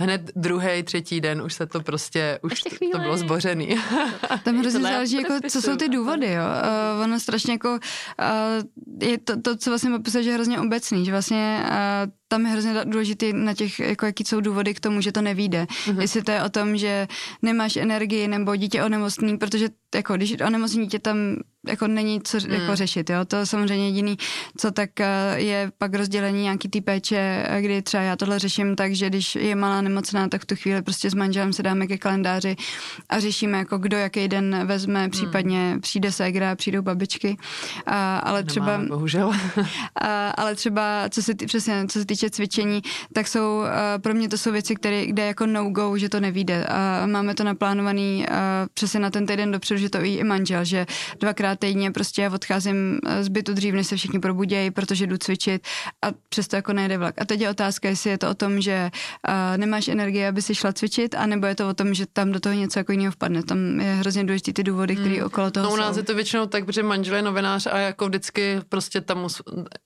hned 0.00 0.30
druhý, 0.36 0.82
třetí 0.82 1.20
den 1.20 1.42
už 1.42 1.54
se 1.54 1.66
to 1.66 1.80
prostě, 1.80 2.38
už 2.42 2.62
to, 2.62 2.70
to 2.92 2.98
bylo 2.98 3.16
zbořený. 3.16 3.68
Tam 4.44 4.58
hrozně 4.58 4.80
záleží, 4.80 5.16
jako, 5.16 5.34
co 5.48 5.62
jsou 5.62 5.76
ty 5.76 5.88
důvody, 5.88 6.32
jo. 6.32 6.42
Uh, 6.96 7.02
ono 7.04 7.20
strašně 7.20 7.52
jako, 7.52 7.70
uh, 7.70 9.08
je 9.08 9.18
to, 9.18 9.40
to 9.40 9.56
co 9.56 9.70
vlastně 9.70 9.90
popisuje, 9.90 10.24
že 10.24 10.30
je 10.30 10.34
hrozně 10.34 10.60
obecný, 10.60 11.04
že 11.04 11.10
vlastně 11.12 11.62
uh, 11.62 12.19
tam 12.30 12.46
je 12.46 12.52
hrozně 12.52 12.74
důležitý 12.84 13.32
na 13.32 13.54
těch, 13.54 13.78
jako 13.78 14.06
jaký 14.06 14.24
jsou 14.24 14.40
důvody 14.40 14.74
k 14.74 14.80
tomu, 14.80 15.00
že 15.00 15.12
to 15.12 15.22
nevíde. 15.22 15.64
Mm-hmm. 15.64 16.00
Jestli 16.00 16.22
to 16.22 16.30
je 16.30 16.42
o 16.42 16.48
tom, 16.48 16.76
že 16.76 17.08
nemáš 17.42 17.76
energii 17.76 18.28
nebo 18.28 18.56
dítě 18.56 18.82
onemocný, 18.82 19.38
protože 19.38 19.68
jako 19.94 20.16
když 20.16 20.40
onemocní 20.40 20.82
dítě 20.82 20.98
tam 20.98 21.16
jako 21.68 21.86
není 21.86 22.20
co 22.20 22.38
mm. 22.40 22.52
jako 22.52 22.76
řešit, 22.76 23.10
jo. 23.10 23.24
To 23.24 23.46
samozřejmě 23.46 23.86
jediný, 23.86 24.16
co 24.56 24.70
tak 24.70 25.00
eh, 25.00 25.34
je 25.36 25.72
pak 25.78 25.94
rozdělení 25.94 26.42
nějaký 26.42 26.68
ty 26.68 26.80
péče, 26.80 27.44
eh, 27.46 27.62
kdy 27.62 27.82
třeba 27.82 28.02
já 28.02 28.16
tohle 28.16 28.38
řeším 28.38 28.76
tak, 28.76 28.94
že 28.94 29.08
když 29.08 29.34
je 29.34 29.54
malá 29.54 29.80
nemocná, 29.80 30.28
tak 30.28 30.42
v 30.42 30.46
tu 30.46 30.56
chvíli 30.56 30.82
prostě 30.82 31.10
s 31.10 31.14
manželem 31.14 31.52
se 31.52 31.62
dáme 31.62 31.86
ke 31.86 31.98
kalendáři 31.98 32.56
a 33.08 33.20
řešíme 33.20 33.58
jako 33.58 33.78
kdo 33.78 33.96
jaký 33.96 34.28
den 34.28 34.66
vezme, 34.66 35.04
mm. 35.04 35.10
případně 35.10 35.78
přijde 35.80 36.12
ségra, 36.12 36.56
přijdou 36.56 36.82
babičky. 36.82 37.36
A, 37.86 38.18
ale 38.18 38.38
Nemá, 38.38 38.46
třeba... 38.46 38.78
bohužel. 38.88 39.32
a, 40.00 40.30
ale 40.30 40.54
třeba, 40.54 41.08
co 41.08 41.22
se, 41.22 41.34
tý, 41.34 41.46
přesně, 41.46 41.86
co 41.88 41.98
se 41.98 42.06
týče 42.06 42.19
cvičení, 42.28 42.82
tak 43.12 43.28
jsou, 43.28 43.62
a, 43.62 43.98
pro 43.98 44.14
mě 44.14 44.28
to 44.28 44.38
jsou 44.38 44.52
věci, 44.52 44.74
které, 44.74 45.06
kde 45.06 45.26
jako 45.26 45.46
no-go, 45.46 45.98
že 45.98 46.08
to 46.08 46.20
nevíde. 46.20 46.64
A 46.64 47.06
máme 47.06 47.34
to 47.34 47.44
naplánovaný 47.44 48.28
a, 48.28 48.66
přesně 48.74 49.00
na 49.00 49.10
ten 49.10 49.26
týden 49.26 49.52
dopředu, 49.52 49.80
že 49.80 49.90
to 49.90 50.00
ví 50.00 50.16
i 50.16 50.24
manžel, 50.24 50.64
že 50.64 50.86
dvakrát 51.20 51.58
týdně 51.58 51.90
prostě 51.90 52.28
odcházím 52.28 52.98
z 53.20 53.28
bytu 53.28 53.52
dřív, 53.54 53.74
než 53.74 53.86
se 53.86 53.96
všichni 53.96 54.18
probudějí, 54.18 54.70
protože 54.70 55.06
jdu 55.06 55.16
cvičit 55.16 55.66
a 56.02 56.06
přesto 56.28 56.56
jako 56.56 56.72
nejde 56.72 56.98
vlak. 56.98 57.14
A 57.20 57.24
teď 57.24 57.40
je 57.40 57.50
otázka, 57.50 57.88
jestli 57.88 58.10
je 58.10 58.18
to 58.18 58.30
o 58.30 58.34
tom, 58.34 58.60
že 58.60 58.90
uh, 59.28 59.56
nemáš 59.56 59.88
energii, 59.88 60.26
aby 60.26 60.42
si 60.42 60.54
šla 60.54 60.72
cvičit, 60.72 61.14
anebo 61.14 61.46
je 61.46 61.54
to 61.54 61.68
o 61.68 61.74
tom, 61.74 61.94
že 61.94 62.06
tam 62.12 62.32
do 62.32 62.40
toho 62.40 62.54
něco 62.54 62.78
jako 62.78 62.92
jiného 62.92 63.12
vpadne. 63.12 63.42
Tam 63.42 63.80
je 63.80 63.94
hrozně 63.94 64.24
důležité 64.24 64.52
ty 64.52 64.62
důvody, 64.62 64.96
které 64.96 65.14
hmm. 65.14 65.26
okolo 65.26 65.50
toho 65.50 65.66
No 65.66 65.72
u 65.72 65.76
nás 65.76 65.94
jsou. 65.94 66.00
je 66.00 66.02
to 66.02 66.14
většinou 66.14 66.46
tak, 66.46 66.64
protože 66.64 66.82
manžel 66.82 67.16
je 67.16 67.22
novinář 67.22 67.66
a 67.66 67.78
jako 67.78 68.08
vždycky 68.08 68.60
prostě 68.68 69.00
tam 69.00 69.26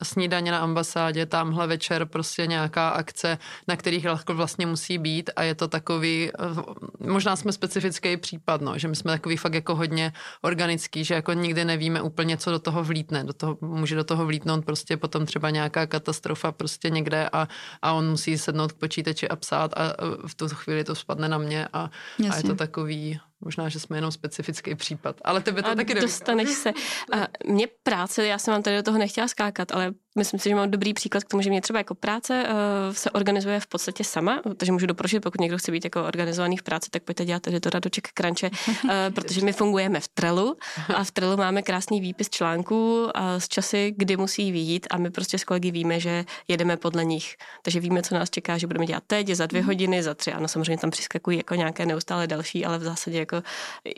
snídaně 0.02 0.52
na 0.52 0.58
ambasádě, 0.58 1.26
tamhle 1.26 1.66
večer 1.66 2.06
prostě 2.06 2.23
nějaká 2.46 2.88
akce, 2.88 3.38
na 3.68 3.76
kterých 3.76 4.06
vlastně 4.26 4.66
musí 4.66 4.98
být 4.98 5.30
a 5.36 5.42
je 5.42 5.54
to 5.54 5.68
takový, 5.68 6.30
eh, 6.30 7.06
možná 7.10 7.36
jsme 7.36 7.52
specifický 7.52 8.16
případ, 8.16 8.60
no, 8.60 8.78
že 8.78 8.88
my 8.88 8.96
jsme 8.96 9.12
takový 9.12 9.36
fakt 9.36 9.54
jako 9.54 9.74
hodně 9.74 10.12
organický, 10.42 11.04
že 11.04 11.14
jako 11.14 11.32
nikdy 11.32 11.64
nevíme 11.64 12.02
úplně, 12.02 12.36
co 12.36 12.50
do 12.50 12.58
toho 12.58 12.84
vlítne. 12.84 13.24
Do 13.24 13.32
toho, 13.32 13.58
může 13.60 13.96
do 13.96 14.04
toho 14.04 14.26
vlítnout 14.26 14.64
prostě 14.64 14.96
potom 14.96 15.26
třeba 15.26 15.50
nějaká 15.50 15.86
katastrofa 15.86 16.52
prostě 16.52 16.90
někde 16.90 17.28
a, 17.32 17.48
a 17.82 17.92
on 17.92 18.10
musí 18.10 18.38
sednout 18.38 18.72
k 18.72 18.76
počítači 18.76 19.28
a 19.28 19.36
psát 19.36 19.74
a 19.76 19.96
v 20.26 20.34
tu 20.34 20.48
chvíli 20.48 20.84
to 20.84 20.94
spadne 20.94 21.28
na 21.28 21.38
mě 21.38 21.68
a, 21.72 21.90
a 22.30 22.36
je 22.36 22.42
to 22.42 22.54
takový 22.54 23.20
Možná, 23.40 23.68
že 23.68 23.80
jsme 23.80 23.96
jenom 23.96 24.12
specifický 24.12 24.74
případ, 24.74 25.20
ale 25.24 25.40
tebe 25.40 25.62
to 25.62 25.68
a 25.68 25.74
taky 25.74 25.94
dostaneš 25.94 26.48
se. 26.48 26.72
A 27.12 27.26
mě 27.46 27.68
práce, 27.82 28.26
já 28.26 28.38
jsem 28.38 28.52
vám 28.52 28.62
tady 28.62 28.76
do 28.76 28.82
toho 28.82 28.98
nechtěla 28.98 29.28
skákat, 29.28 29.72
ale 29.72 29.94
myslím 30.18 30.40
si, 30.40 30.48
že 30.48 30.54
mám 30.54 30.70
dobrý 30.70 30.94
příklad 30.94 31.24
k 31.24 31.28
tomu, 31.28 31.42
že 31.42 31.50
mě 31.50 31.60
třeba 31.60 31.78
jako 31.78 31.94
práce 31.94 32.44
uh, 32.44 32.94
se 32.94 33.10
organizuje 33.10 33.60
v 33.60 33.66
podstatě 33.66 34.04
sama, 34.04 34.42
takže 34.56 34.72
můžu 34.72 34.86
doporučit, 34.86 35.20
pokud 35.20 35.40
někdo 35.40 35.58
chce 35.58 35.72
být 35.72 35.84
jako 35.84 36.04
organizovaný 36.04 36.56
v 36.56 36.62
práci, 36.62 36.90
tak 36.90 37.02
pojďte 37.02 37.24
dělat 37.24 37.42
tady 37.42 37.60
to 37.60 37.70
radoček 37.70 38.08
kranče, 38.14 38.50
uh, 38.50 38.90
protože 39.14 39.40
my 39.40 39.52
fungujeme 39.52 40.00
v 40.00 40.08
Trelu 40.08 40.56
a 40.94 41.04
v 41.04 41.10
Trelu 41.10 41.36
máme 41.36 41.62
krásný 41.62 42.00
výpis 42.00 42.30
článků 42.30 43.08
a 43.14 43.40
z 43.40 43.48
časy, 43.48 43.94
kdy 43.96 44.16
musí 44.16 44.52
výjít 44.52 44.86
a 44.90 44.96
my 44.96 45.10
prostě 45.10 45.38
s 45.38 45.44
kolegy 45.44 45.70
víme, 45.70 46.00
že 46.00 46.24
jedeme 46.48 46.76
podle 46.76 47.04
nich. 47.04 47.36
Takže 47.62 47.80
víme, 47.80 48.02
co 48.02 48.14
nás 48.14 48.30
čeká, 48.30 48.58
že 48.58 48.66
budeme 48.66 48.86
dělat 48.86 49.02
teď, 49.06 49.28
za 49.28 49.46
dvě 49.46 49.60
mhm. 49.60 49.66
hodiny, 49.66 50.02
za 50.02 50.14
tři. 50.14 50.32
Ano, 50.32 50.48
samozřejmě 50.48 50.78
tam 50.78 50.90
přiskakují 50.90 51.36
jako 51.36 51.54
nějaké 51.54 51.86
neustále 51.86 52.26
další, 52.26 52.64
ale 52.64 52.78
v 52.78 52.82
zásadě 52.82 53.18
jako 53.24 53.42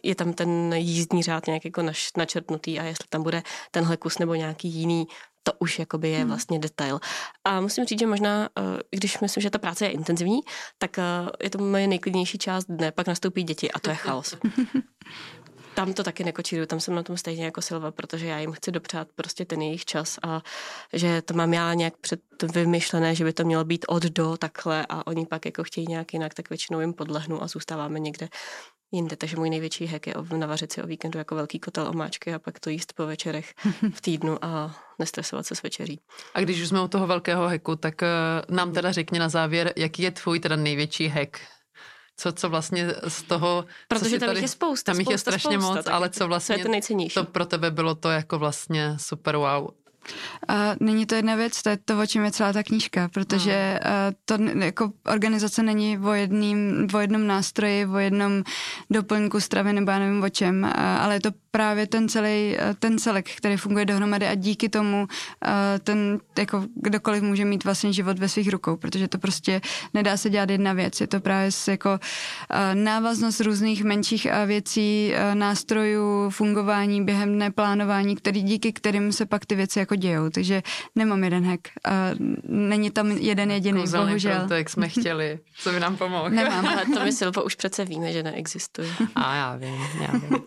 je 0.03 0.15
tam 0.15 0.33
ten 0.33 0.73
jízdní 0.73 1.23
řád 1.23 1.47
nějak 1.47 1.65
jako 1.65 1.83
naš, 1.83 2.11
načrtnutý 2.17 2.81
a 2.81 2.85
jestli 2.85 3.09
tam 3.09 3.23
bude 3.23 3.43
tenhle 3.71 3.97
kus 3.97 4.19
nebo 4.19 4.35
nějaký 4.35 4.69
jiný, 4.69 5.07
to 5.43 5.53
už 5.59 5.79
jakoby 5.79 6.11
je 6.11 6.19
hmm. 6.19 6.29
vlastně 6.29 6.59
detail. 6.59 7.01
A 7.45 7.61
musím 7.61 7.85
říct, 7.85 8.01
že 8.01 8.07
možná, 8.07 8.49
eh, 8.59 8.63
když 8.91 9.21
myslím, 9.21 9.43
že 9.43 9.51
ta 9.51 9.59
práce 9.59 9.85
je 9.85 9.91
intenzivní, 9.91 10.41
tak 10.79 10.99
eh, 10.99 11.03
je 11.43 11.51
to 11.51 11.59
moje 11.59 11.87
nejklidnější 11.87 12.39
část 12.39 12.65
dne, 12.65 12.93
pak 12.93 13.07
nastoupí 13.07 13.43
děti 13.43 13.73
a 13.73 13.79
to 13.79 13.91
je 13.91 13.97
chaos. 13.97 14.37
tam 15.77 15.93
to 15.93 16.03
taky 16.03 16.25
nekočíruju, 16.25 16.67
tam 16.67 16.81
jsem 16.81 16.95
na 16.95 17.03
tom 17.03 17.17
stejně 17.17 17.45
jako 17.45 17.63
Silva, 17.63 17.91
protože 17.91 18.27
já 18.27 18.39
jim 18.39 18.53
chci 18.53 18.73
dopřát 18.73 19.09
prostě 19.15 19.45
ten 19.45 19.63
jejich 19.63 19.85
čas 19.85 20.19
a 20.23 20.43
že 20.93 21.23
to 21.23 21.35
mám 21.35 21.55
já 21.55 21.75
nějak 21.75 21.97
před 21.97 22.21
vymyšlené, 22.55 23.15
že 23.15 23.25
by 23.25 23.33
to 23.33 23.45
mělo 23.45 23.65
být 23.65 23.85
od 23.89 24.03
do 24.03 24.37
takhle 24.37 24.87
a 24.89 25.07
oni 25.07 25.27
pak 25.27 25.45
jako 25.45 25.65
chtějí 25.65 25.87
nějak 25.87 26.13
jinak, 26.13 26.35
tak 26.35 26.49
většinou 26.49 26.81
jim 26.81 26.93
podlehnu 26.93 27.43
a 27.43 27.49
zůstáváme 27.49 28.01
někde 28.01 28.29
jinde. 28.93 29.17
Takže 29.17 29.37
můj 29.37 29.51
největší 29.51 29.87
hack 29.87 30.07
je 30.07 30.15
navařit 30.37 30.73
si 30.73 30.83
o 30.83 30.87
víkendu 30.87 31.19
jako 31.19 31.35
velký 31.35 31.59
kotel 31.59 31.89
omáčky 31.89 32.35
a 32.35 32.39
pak 32.39 32.61
to 32.61 32.71
jíst 32.71 32.93
po 32.93 33.07
večerech 33.07 33.55
v 33.95 34.01
týdnu 34.01 34.45
a 34.45 34.77
nestresovat 34.99 35.47
se 35.47 35.55
s 35.55 35.63
večeří. 35.63 36.01
A 36.35 36.41
když 36.41 36.63
už 36.63 36.69
jsme 36.69 36.81
u 36.81 36.89
toho 36.89 37.07
velkého 37.07 37.49
hacku, 37.49 37.77
tak 37.77 37.95
uh, 38.03 38.57
nám 38.57 38.73
teda 38.73 38.93
řekni 38.93 39.19
na 39.19 39.29
závěr, 39.29 39.73
jaký 39.77 40.03
je 40.03 40.11
tvůj 40.11 40.41
teda 40.41 40.57
největší 40.57 41.09
hack 41.09 41.41
co, 42.17 42.33
co 42.33 42.49
vlastně 42.49 42.95
z 43.09 43.23
toho... 43.23 43.65
Protože 43.89 44.19
tam 44.19 44.29
tady, 44.29 44.41
je 44.41 44.49
spousta, 44.49 44.93
Tam 44.93 45.01
jich 45.01 45.11
je 45.11 45.19
strašně 45.19 45.61
spousta, 45.61 45.75
moc, 45.75 45.87
ale 45.87 46.11
co 46.11 46.29
vlastně... 46.29 46.55
Co 46.55 46.61
je 46.61 46.65
to 46.65 46.71
nejcennější? 46.71 47.15
To 47.15 47.25
pro 47.25 47.47
tebe 47.47 47.71
bylo 47.71 47.95
to 47.95 48.11
jako 48.11 48.39
vlastně 48.39 48.97
super 48.99 49.37
wow. 49.37 49.69
A 50.49 50.75
není 50.81 51.07
to 51.07 51.15
jedna 51.15 51.35
věc, 51.35 51.63
to 51.63 51.69
je 51.69 51.77
to, 51.77 52.01
o 52.01 52.07
čem 52.07 52.25
je 52.25 52.31
celá 52.31 52.53
ta 52.53 52.63
knížka, 52.63 53.09
protože 53.09 53.81
uh, 53.85 54.15
to 54.25 54.43
jako 54.65 54.93
organizace 55.07 55.63
není 55.63 55.99
o, 55.99 56.13
jedným, 56.13 56.89
o 56.95 56.99
jednom 56.99 57.27
nástroji, 57.27 57.87
o 57.87 57.99
jednom 57.99 58.43
doplňku 58.91 59.41
stravy 59.41 59.73
nebo 59.73 59.91
já 59.91 59.99
nevím 59.99 60.23
o 60.23 60.29
čem, 60.29 60.73
ale 61.01 61.15
je 61.15 61.21
to 61.21 61.31
právě 61.57 61.87
ten 61.87 62.09
celý, 62.09 62.57
uh, 62.57 62.75
ten 62.79 62.99
celek, 62.99 63.31
který 63.37 63.57
funguje 63.57 63.85
dohromady 63.85 64.27
a 64.27 64.35
díky 64.35 64.69
tomu 64.69 65.01
uh, 65.03 65.51
ten, 65.85 66.19
jako 66.39 66.65
kdokoliv 66.75 67.23
může 67.23 67.45
mít 67.45 67.65
vlastně 67.65 67.93
život 67.93 68.19
ve 68.19 68.29
svých 68.29 68.49
rukou, 68.49 68.77
protože 68.77 69.09
to 69.09 69.19
prostě 69.19 69.61
nedá 69.95 70.17
se 70.17 70.31
dělat 70.31 70.51
jedna 70.51 70.73
věc, 70.73 71.01
je 71.01 71.07
to 71.07 71.21
právě 71.21 71.51
jako 71.69 71.91
uh, 71.91 71.99
návaznost 72.75 73.41
různých 73.41 73.85
menších 73.85 74.27
věcí, 74.47 75.13
nástrojů, 75.35 76.31
fungování 76.31 77.05
během 77.05 77.35
dne, 77.35 77.51
plánování, 77.51 78.17
který, 78.17 78.43
díky 78.43 78.73
kterým 78.73 79.13
se 79.13 79.27
pak 79.27 79.47
ty 79.47 79.55
věci 79.55 79.79
jako 79.79 79.97
dějou, 79.97 80.31
takže 80.31 80.63
nemám 80.95 81.25
jeden 81.25 81.47
hack. 81.47 81.69
A 81.85 81.91
není 82.49 82.91
tam 82.91 83.11
jeden 83.11 83.51
jediný, 83.51 83.81
Kouzelný 83.81 84.07
bohužel. 84.07 84.39
Proto, 84.39 84.55
jak 84.55 84.71
jsme 84.71 84.89
chtěli, 85.01 85.39
co 85.59 85.73
by 85.73 85.81
nám 85.81 85.97
pomohlo. 85.97 86.29
Nemám. 86.29 86.67
Ale 86.67 86.85
to 86.95 87.05
my 87.05 87.13
Silvo 87.13 87.43
už 87.43 87.55
přece 87.55 87.85
víme, 87.85 88.13
že 88.13 88.23
neexistuje. 88.23 88.89
A 89.15 89.35
já 89.35 89.57
vím, 89.57 89.81
já 90.01 90.13
vím. 90.13 90.39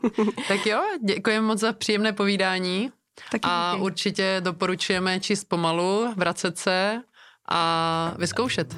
tak 0.47 0.65
jo, 0.65 0.81
děkujeme 1.05 1.47
moc 1.47 1.59
za 1.59 1.73
příjemné 1.73 2.13
povídání. 2.13 2.91
Taky 3.31 3.41
a 3.43 3.71
díky. 3.73 3.83
určitě 3.83 4.41
doporučujeme 4.43 5.19
číst 5.19 5.43
pomalu, 5.43 6.13
vracet 6.15 6.57
se 6.57 7.01
a 7.49 8.13
vyzkoušet 8.17 8.75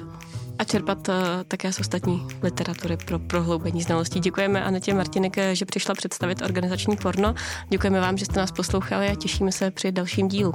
a 0.58 0.64
čerpat 0.64 1.08
uh, 1.08 1.14
také 1.48 1.72
z 1.72 1.80
ostatní 1.80 2.26
literatury 2.42 2.96
pro 2.96 3.18
prohloubení 3.18 3.82
znalostí. 3.82 4.20
Děkujeme 4.20 4.64
Anetě 4.64 4.94
Martinek, 4.94 5.36
že 5.52 5.64
přišla 5.64 5.94
představit 5.94 6.42
organizační 6.42 6.96
porno. 6.96 7.34
Děkujeme 7.68 8.00
vám, 8.00 8.16
že 8.16 8.24
jste 8.24 8.40
nás 8.40 8.52
poslouchali 8.52 9.08
a 9.08 9.14
těšíme 9.14 9.52
se 9.52 9.70
při 9.70 9.92
dalším 9.92 10.28
dílu. 10.28 10.54